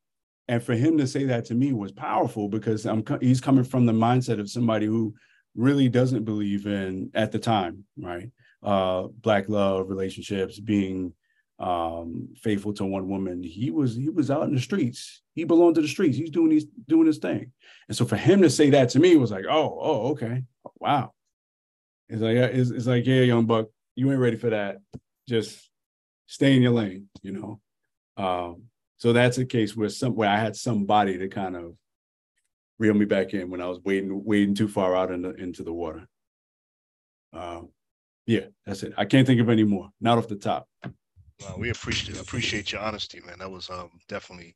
[0.49, 3.87] and for him to say that to me was powerful because I'm he's coming from
[3.87, 5.15] the mindset of somebody who
[5.57, 8.31] really doesn't believe in at the time, right?
[8.63, 11.13] Uh, black love, relationships, being
[11.59, 13.43] um, faithful to one woman.
[13.43, 15.23] He was he was out in the streets.
[15.35, 16.17] He belonged to the streets.
[16.17, 17.53] He's doing his doing his thing.
[17.89, 20.45] And so for him to say that to me was like, oh, oh, okay,
[20.79, 21.13] wow.
[22.09, 24.79] It's like it's, it's like, yeah, young buck, you ain't ready for that.
[25.29, 25.71] Just
[26.27, 27.61] stay in your lane, you know.
[28.17, 28.65] Um,
[28.99, 31.75] so that's a case where some where I had somebody to kind of
[32.79, 35.63] reel me back in when I was wading wading too far out in the, into
[35.63, 36.07] the water.
[37.33, 37.69] Um,
[38.27, 38.95] yeah, that's it.
[38.97, 39.91] I can't think of any more.
[40.01, 40.69] Not off the top.
[41.43, 43.39] Well, we appreciate appreciate your honesty, man.
[43.39, 44.55] That was um, definitely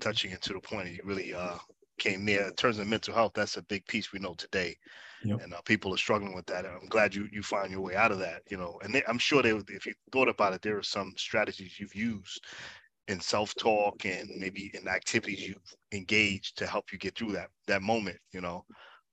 [0.00, 0.88] touching and to the point.
[0.88, 1.58] You really uh,
[1.98, 2.46] came near.
[2.46, 4.76] In terms of mental health, that's a big piece we know today,
[5.24, 5.42] yep.
[5.42, 6.64] and uh, people are struggling with that.
[6.64, 8.42] I'm glad you you find your way out of that.
[8.48, 11.12] You know, and they, I'm sure they, if you thought about it, there are some
[11.16, 12.46] strategies you've used
[13.08, 15.54] in self-talk and maybe in activities you
[15.92, 18.18] engage to help you get through that that moment.
[18.32, 18.64] You know,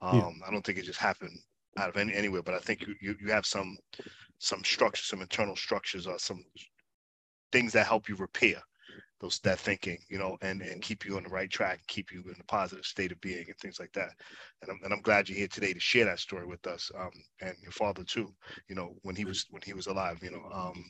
[0.02, 0.48] um, yeah.
[0.48, 1.38] I don't think it just happened
[1.78, 3.78] out of any anywhere, but I think you, you you have some
[4.38, 6.44] some structure, some internal structures, or some
[7.52, 8.62] things that help you repair
[9.20, 12.24] those that thinking, you know, and and keep you on the right track, keep you
[12.26, 14.12] in a positive state of being, and things like that.
[14.62, 17.12] And I'm and I'm glad you're here today to share that story with us, um,
[17.42, 18.34] and your father too.
[18.70, 20.84] You know, when he was when he was alive, you know, um,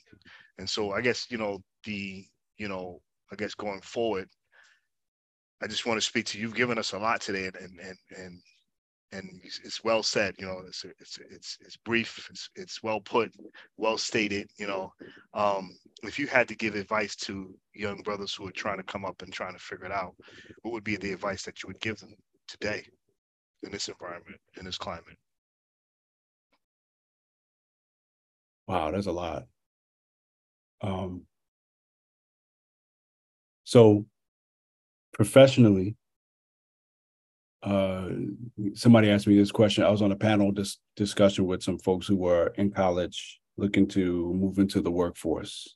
[0.60, 2.26] and so I guess you know the
[2.60, 3.01] you know
[3.32, 4.30] I guess going forward,
[5.62, 6.43] I just want to speak to you.
[6.43, 8.41] You've given us a lot today, and and and and
[9.12, 10.36] and it's well said.
[10.38, 12.28] You know, it's it's it's it's brief.
[12.30, 13.32] It's it's well put,
[13.78, 14.49] well stated.
[14.57, 14.93] You know,
[15.34, 19.05] um, if you had to give advice to young brothers who are trying to come
[19.05, 20.16] up and trying to figure it out,
[20.62, 22.14] what would be the advice that you would give them
[22.47, 22.86] today
[23.64, 25.18] in this environment, in this climate?
[28.68, 29.47] Wow, that's a lot.
[30.82, 31.26] Um,
[33.70, 34.03] so
[35.13, 35.95] professionally,
[37.61, 38.09] uh,
[38.74, 39.84] somebody asked me this question.
[39.84, 43.86] I was on a panel dis- discussion with some folks who were in college looking
[43.89, 45.76] to move into the workforce.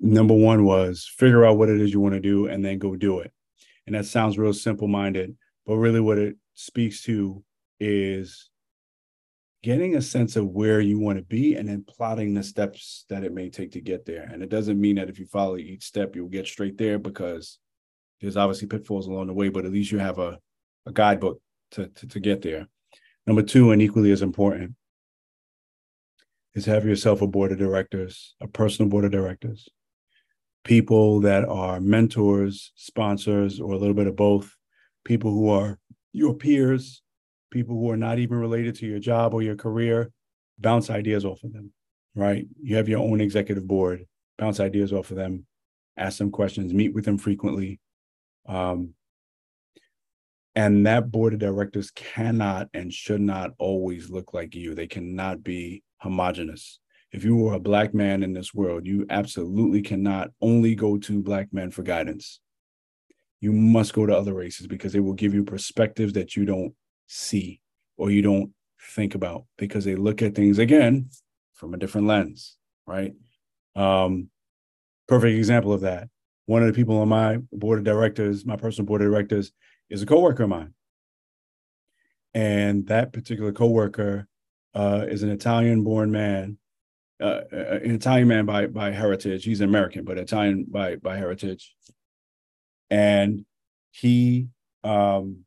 [0.00, 2.94] Number one was figure out what it is you want to do and then go
[2.94, 3.32] do it.
[3.86, 5.34] And that sounds real simple minded,
[5.64, 7.42] but really what it speaks to
[7.80, 8.50] is
[9.62, 13.22] getting a sense of where you want to be and then plotting the steps that
[13.22, 14.24] it may take to get there.
[14.24, 17.58] And it doesn't mean that if you follow each step, you'll get straight there because
[18.20, 20.38] there's obviously pitfalls along the way, but at least you have a,
[20.86, 21.40] a guidebook
[21.72, 22.66] to, to, to get there.
[23.26, 24.74] Number two, and equally as important,
[26.54, 29.68] is have yourself a board of directors, a personal board of directors,
[30.64, 34.54] people that are mentors, sponsors, or a little bit of both,
[35.04, 35.78] people who are
[36.12, 37.02] your peers,
[37.52, 40.10] people who are not even related to your job or your career,
[40.58, 41.72] bounce ideas off of them,
[42.16, 42.46] right?
[42.60, 44.06] You have your own executive board,
[44.38, 45.46] bounce ideas off of them,
[45.96, 47.78] ask them questions, meet with them frequently,
[48.46, 48.94] um,
[50.54, 54.74] and that board of directors cannot and should not always look like you.
[54.74, 56.78] They cannot be homogenous.
[57.10, 61.22] If you are a black man in this world, you absolutely cannot only go to
[61.22, 62.40] black men for guidance.
[63.40, 66.74] You must go to other races because they will give you perspectives that you don't
[67.06, 67.60] see
[67.96, 68.52] or you don't
[68.94, 71.08] think about because they look at things again
[71.54, 73.12] from a different lens, right?
[73.76, 74.28] Um,
[75.06, 76.08] perfect example of that
[76.46, 79.52] one of the people on my board of directors, my personal board of directors,
[79.88, 80.74] is a coworker of mine.
[82.34, 84.26] And that particular coworker
[84.74, 86.58] uh, is an Italian-born man,
[87.20, 89.44] uh, uh, an Italian man by by heritage.
[89.44, 91.74] He's an American, but Italian by by heritage.
[92.90, 93.44] And
[93.90, 94.48] he
[94.82, 95.44] um,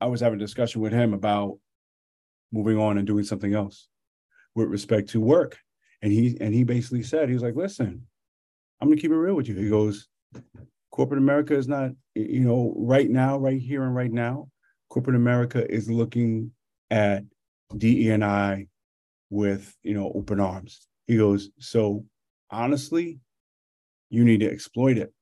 [0.00, 1.58] I was having a discussion with him about
[2.52, 3.88] moving on and doing something else
[4.54, 5.58] with respect to work.
[6.02, 8.06] And he and he basically said, he was like, listen,
[8.80, 9.56] I'm gonna keep it real with you.
[9.56, 10.08] He goes,
[10.90, 14.48] corporate America is not, you know, right now, right here and right now,
[14.88, 16.52] corporate America is looking
[16.90, 17.24] at
[17.76, 18.66] DEI
[19.28, 20.88] with, you know, open arms.
[21.06, 22.04] He goes, so
[22.50, 23.18] honestly,
[24.08, 25.12] you need to exploit it.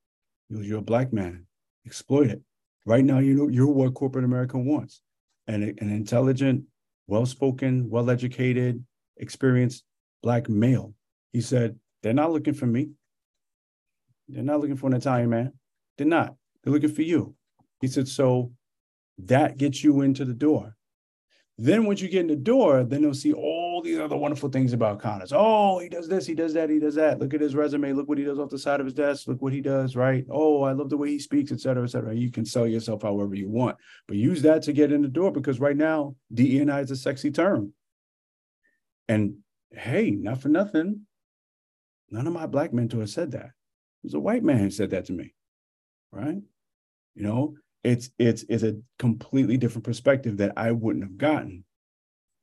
[0.49, 1.47] He goes, you're a black man,
[1.85, 2.43] exploit it.
[2.89, 5.03] Right now, you know, you're what corporate America wants.
[5.47, 6.65] And an intelligent,
[7.07, 8.83] well-spoken, well-educated,
[9.19, 9.85] experienced
[10.23, 10.95] black male.
[11.35, 12.93] He said, they're not looking for me.
[14.27, 15.53] They're not looking for an Italian man.
[15.99, 16.35] They're not.
[16.65, 17.35] They're looking for you.
[17.83, 18.53] He said, so
[19.19, 20.75] that gets you into the door.
[21.59, 24.73] Then once you get in the door, then they'll see all these other wonderful things
[24.73, 25.33] about Connis.
[25.35, 27.19] Oh, he does this, he does that, he does that.
[27.19, 27.93] Look at his resume.
[27.93, 29.29] Look what he does off the side of his desk.
[29.29, 30.25] Look what he does, right?
[30.31, 32.15] Oh, I love the way he speaks, et cetera, et cetera.
[32.15, 33.77] You can sell yourself however you want,
[34.07, 37.31] but use that to get in the door because right now, DEI is a sexy
[37.31, 37.73] term.
[39.09, 39.39] And
[39.73, 41.07] hey, not for nothing,
[42.11, 43.47] none of my black mentors said that.
[43.47, 45.35] It was a white man who said that to me,
[46.13, 46.39] right?
[47.15, 51.65] You know, it's it's it's a completely different perspective that I wouldn't have gotten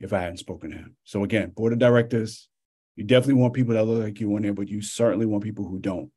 [0.06, 0.96] if I hadn't spoken to him.
[1.04, 2.48] So again, board of directors,
[2.96, 5.68] you definitely want people that look like you in there, but you certainly want people
[5.68, 6.12] who don't.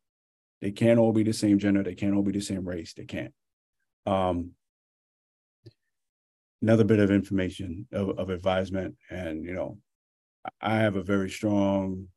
[0.61, 1.83] They can't all be the same gender.
[1.83, 2.93] They can't all be the same race.
[2.93, 3.33] They can't.
[4.05, 4.51] Um,
[6.61, 9.77] another bit of information of, of advisement, and you know,
[10.61, 12.07] I have a very strong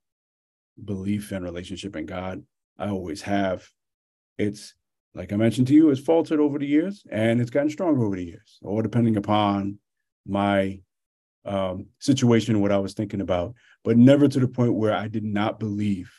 [0.83, 2.43] belief and relationship in God.
[2.79, 3.67] I always have.
[4.39, 4.75] It's
[5.15, 8.17] like I mentioned to you, it's faltered over the years and it's gotten stronger over
[8.17, 9.79] the years, or depending upon
[10.27, 10.81] my
[11.45, 15.25] um, situation, what I was thinking about, but never to the point where I did
[15.25, 16.13] not believe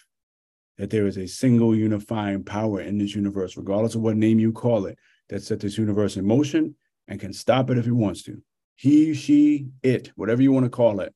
[0.77, 4.51] that there is a single unifying power in this universe, regardless of what name you
[4.51, 4.97] call it,
[5.29, 6.75] that set this universe in motion
[7.07, 8.41] and can stop it if he wants to.
[8.75, 11.13] He, she, it, whatever you want to call it.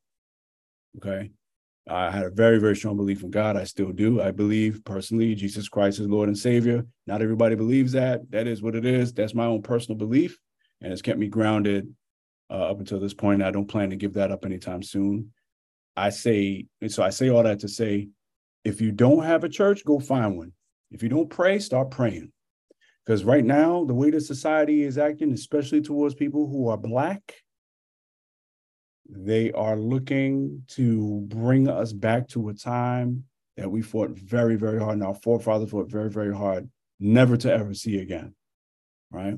[0.97, 1.31] Okay.
[1.89, 3.55] I had a very, very strong belief in God.
[3.55, 4.21] I still do.
[4.21, 6.85] I believe personally Jesus Christ is Lord and Savior.
[7.07, 8.29] Not everybody believes that.
[8.29, 9.13] That is what it is.
[9.13, 10.37] That's my own personal belief.
[10.81, 11.93] And it's kept me grounded
[12.49, 13.43] uh, up until this point.
[13.43, 15.31] I don't plan to give that up anytime soon.
[15.95, 18.09] I say, and so I say all that to say,
[18.63, 20.51] if you don't have a church, go find one.
[20.91, 22.31] If you don't pray, start praying.
[23.05, 27.21] Because right now, the way the society is acting, especially towards people who are Black,
[29.09, 33.23] they are looking to bring us back to a time
[33.55, 36.69] that we fought very, very hard, and our forefathers fought very, very hard,
[36.99, 38.35] never to ever see again.
[39.09, 39.37] Right.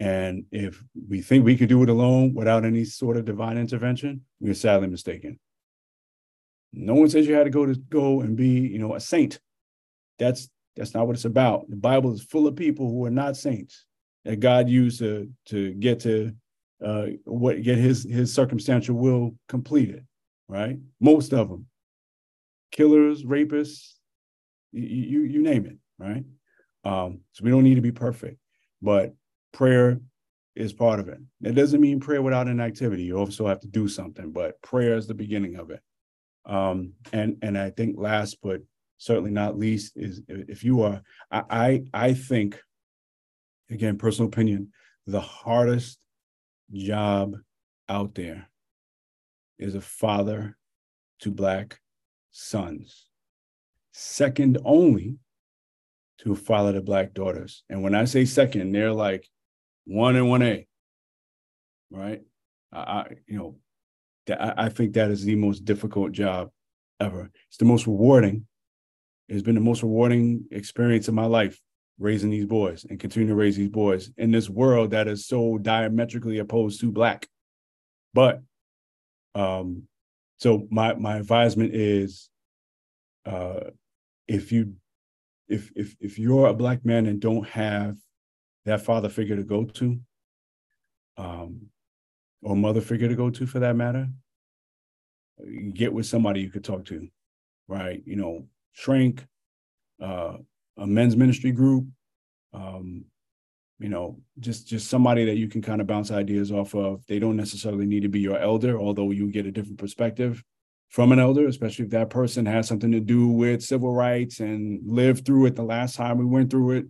[0.00, 4.22] And if we think we could do it alone without any sort of divine intervention,
[4.40, 5.38] we're sadly mistaken.
[6.72, 9.38] No one says you had to go to go and be, you know, a saint.
[10.18, 11.68] That's that's not what it's about.
[11.68, 13.84] The Bible is full of people who are not saints
[14.24, 16.32] that God used to to get to
[16.82, 20.06] uh, what get his his circumstantial will completed,
[20.48, 20.78] right?
[20.98, 21.66] Most of them,
[22.72, 23.96] killers, rapists,
[24.72, 26.24] you you, you name it, right?
[26.84, 28.38] Um, so we don't need to be perfect,
[28.80, 29.14] but
[29.52, 30.00] prayer
[30.56, 31.18] is part of it.
[31.42, 33.04] It doesn't mean prayer without an activity.
[33.04, 35.80] You also have to do something, but prayer is the beginning of it.
[36.44, 38.62] Um, and and I think last but
[38.98, 42.60] certainly not least is if you are, I I, I think,
[43.70, 44.72] again, personal opinion,
[45.06, 45.98] the hardest
[46.72, 47.36] job
[47.88, 48.48] out there
[49.58, 50.56] is a father
[51.20, 51.80] to Black
[52.30, 53.06] sons,
[53.92, 55.16] second only
[56.18, 57.64] to a father to Black daughters.
[57.68, 59.28] And when I say second, they're like
[59.84, 60.66] one and one A,
[61.90, 62.22] right?
[62.72, 63.56] I, I you know,
[64.26, 66.50] that I think that is the most difficult job
[67.00, 67.30] ever.
[67.48, 68.46] It's the most rewarding.
[69.28, 71.60] It's been the most rewarding experience of my life
[71.98, 75.58] raising these boys and continue to raise these boys in this world that is so
[75.58, 77.28] diametrically opposed to black.
[78.14, 78.40] But
[79.34, 79.84] um,
[80.38, 82.28] so my my advisement is
[83.26, 83.60] uh
[84.26, 84.74] if you
[85.48, 87.96] if if if you're a black man and don't have
[88.70, 89.98] that father figure to go to,
[91.16, 91.66] um,
[92.42, 94.08] or mother figure to go to for that matter,
[95.74, 97.08] get with somebody you could talk to,
[97.68, 98.02] right?
[98.06, 99.26] You know, shrink,
[100.00, 100.36] uh,
[100.78, 101.86] a men's ministry group,
[102.52, 103.04] um,
[103.78, 107.04] you know, just just somebody that you can kind of bounce ideas off of.
[107.06, 110.42] They don't necessarily need to be your elder, although you get a different perspective
[110.90, 114.80] from an elder, especially if that person has something to do with civil rights and
[114.84, 116.86] lived through it the last time we went through it,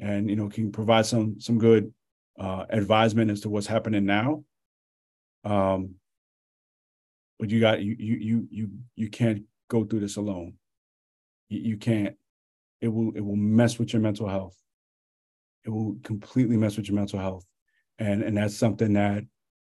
[0.00, 1.92] and you know can provide some some good
[2.38, 4.44] uh, advisement as to what's happening now.
[5.44, 5.94] Um,
[7.38, 10.54] but you got you you you you you can't go through this alone.
[11.48, 12.16] You, you can't
[12.80, 14.56] it will it will mess with your mental health.
[15.64, 17.44] It will completely mess with your mental health.
[17.98, 19.24] and and that's something that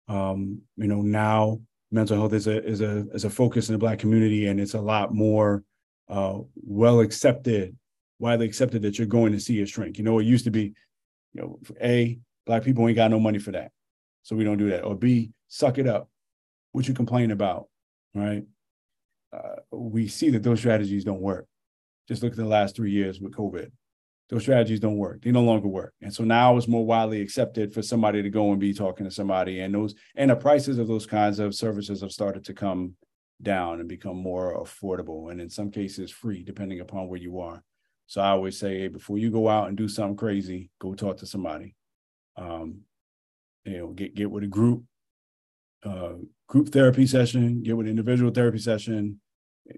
[0.08, 1.62] um, you know now
[1.92, 4.74] mental health is a is a is a focus in the black community, and it's
[4.74, 5.64] a lot more
[6.10, 7.76] uh, well accepted,
[8.22, 9.98] widely accepted that you're going to see a shrink.
[9.98, 10.74] You know, it used to be,
[11.34, 13.72] you know, a black people ain't got no money for that,
[14.24, 14.84] so we don't do that.
[14.84, 16.10] Or b suck it up.
[16.72, 17.68] What you complain about,
[18.16, 18.44] right?
[19.34, 21.48] Uh, we see that those strategies don't work.
[22.08, 23.72] Just look at the last three years with COVID
[24.32, 25.22] those strategies don't work.
[25.22, 25.94] They no longer work.
[26.02, 29.12] And so now it's more widely accepted for somebody to go and be talking to
[29.12, 29.60] somebody.
[29.60, 32.96] And those and the prices of those kinds of services have started to come
[33.42, 37.62] down and become more affordable and in some cases free, depending upon where you are.
[38.12, 41.20] So I always say, hey, before you go out and do something crazy, go talk
[41.20, 41.76] to somebody.
[42.36, 42.82] Um,
[43.64, 44.84] you know, get get with a group,
[45.86, 49.22] uh, group therapy session, get with an individual therapy session,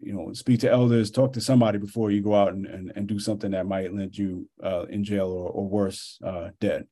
[0.02, 3.06] you know, speak to elders, talk to somebody before you go out and, and, and
[3.06, 6.88] do something that might land you uh, in jail or, or worse, uh, dead.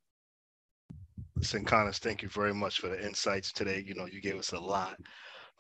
[1.38, 3.84] Listen, Connis, thank you very much for the insights today.
[3.84, 4.96] You know, you gave us a lot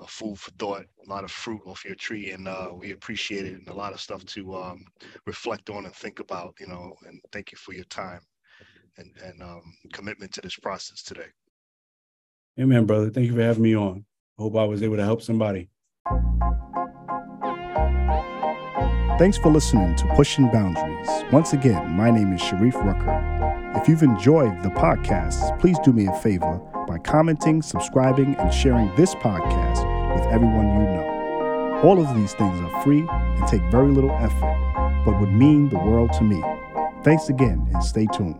[0.01, 3.45] of food for thought, a lot of fruit off your tree, and uh, we appreciate
[3.45, 4.83] it and a lot of stuff to um,
[5.25, 8.21] reflect on and think about, you know, and thank you for your time
[8.97, 9.61] and, and um,
[9.93, 11.27] commitment to this process today.
[12.59, 13.09] Amen, brother.
[13.09, 14.05] Thank you for having me on.
[14.37, 15.69] Hope I was able to help somebody.
[19.17, 21.07] Thanks for listening to Pushing Boundaries.
[21.31, 23.71] Once again, my name is Sharif Rucker.
[23.75, 28.93] If you've enjoyed the podcast, please do me a favor by commenting, subscribing, and sharing
[28.95, 31.81] this podcast with everyone you know.
[31.83, 35.77] All of these things are free and take very little effort, but would mean the
[35.79, 36.41] world to me.
[37.03, 38.39] Thanks again and stay tuned.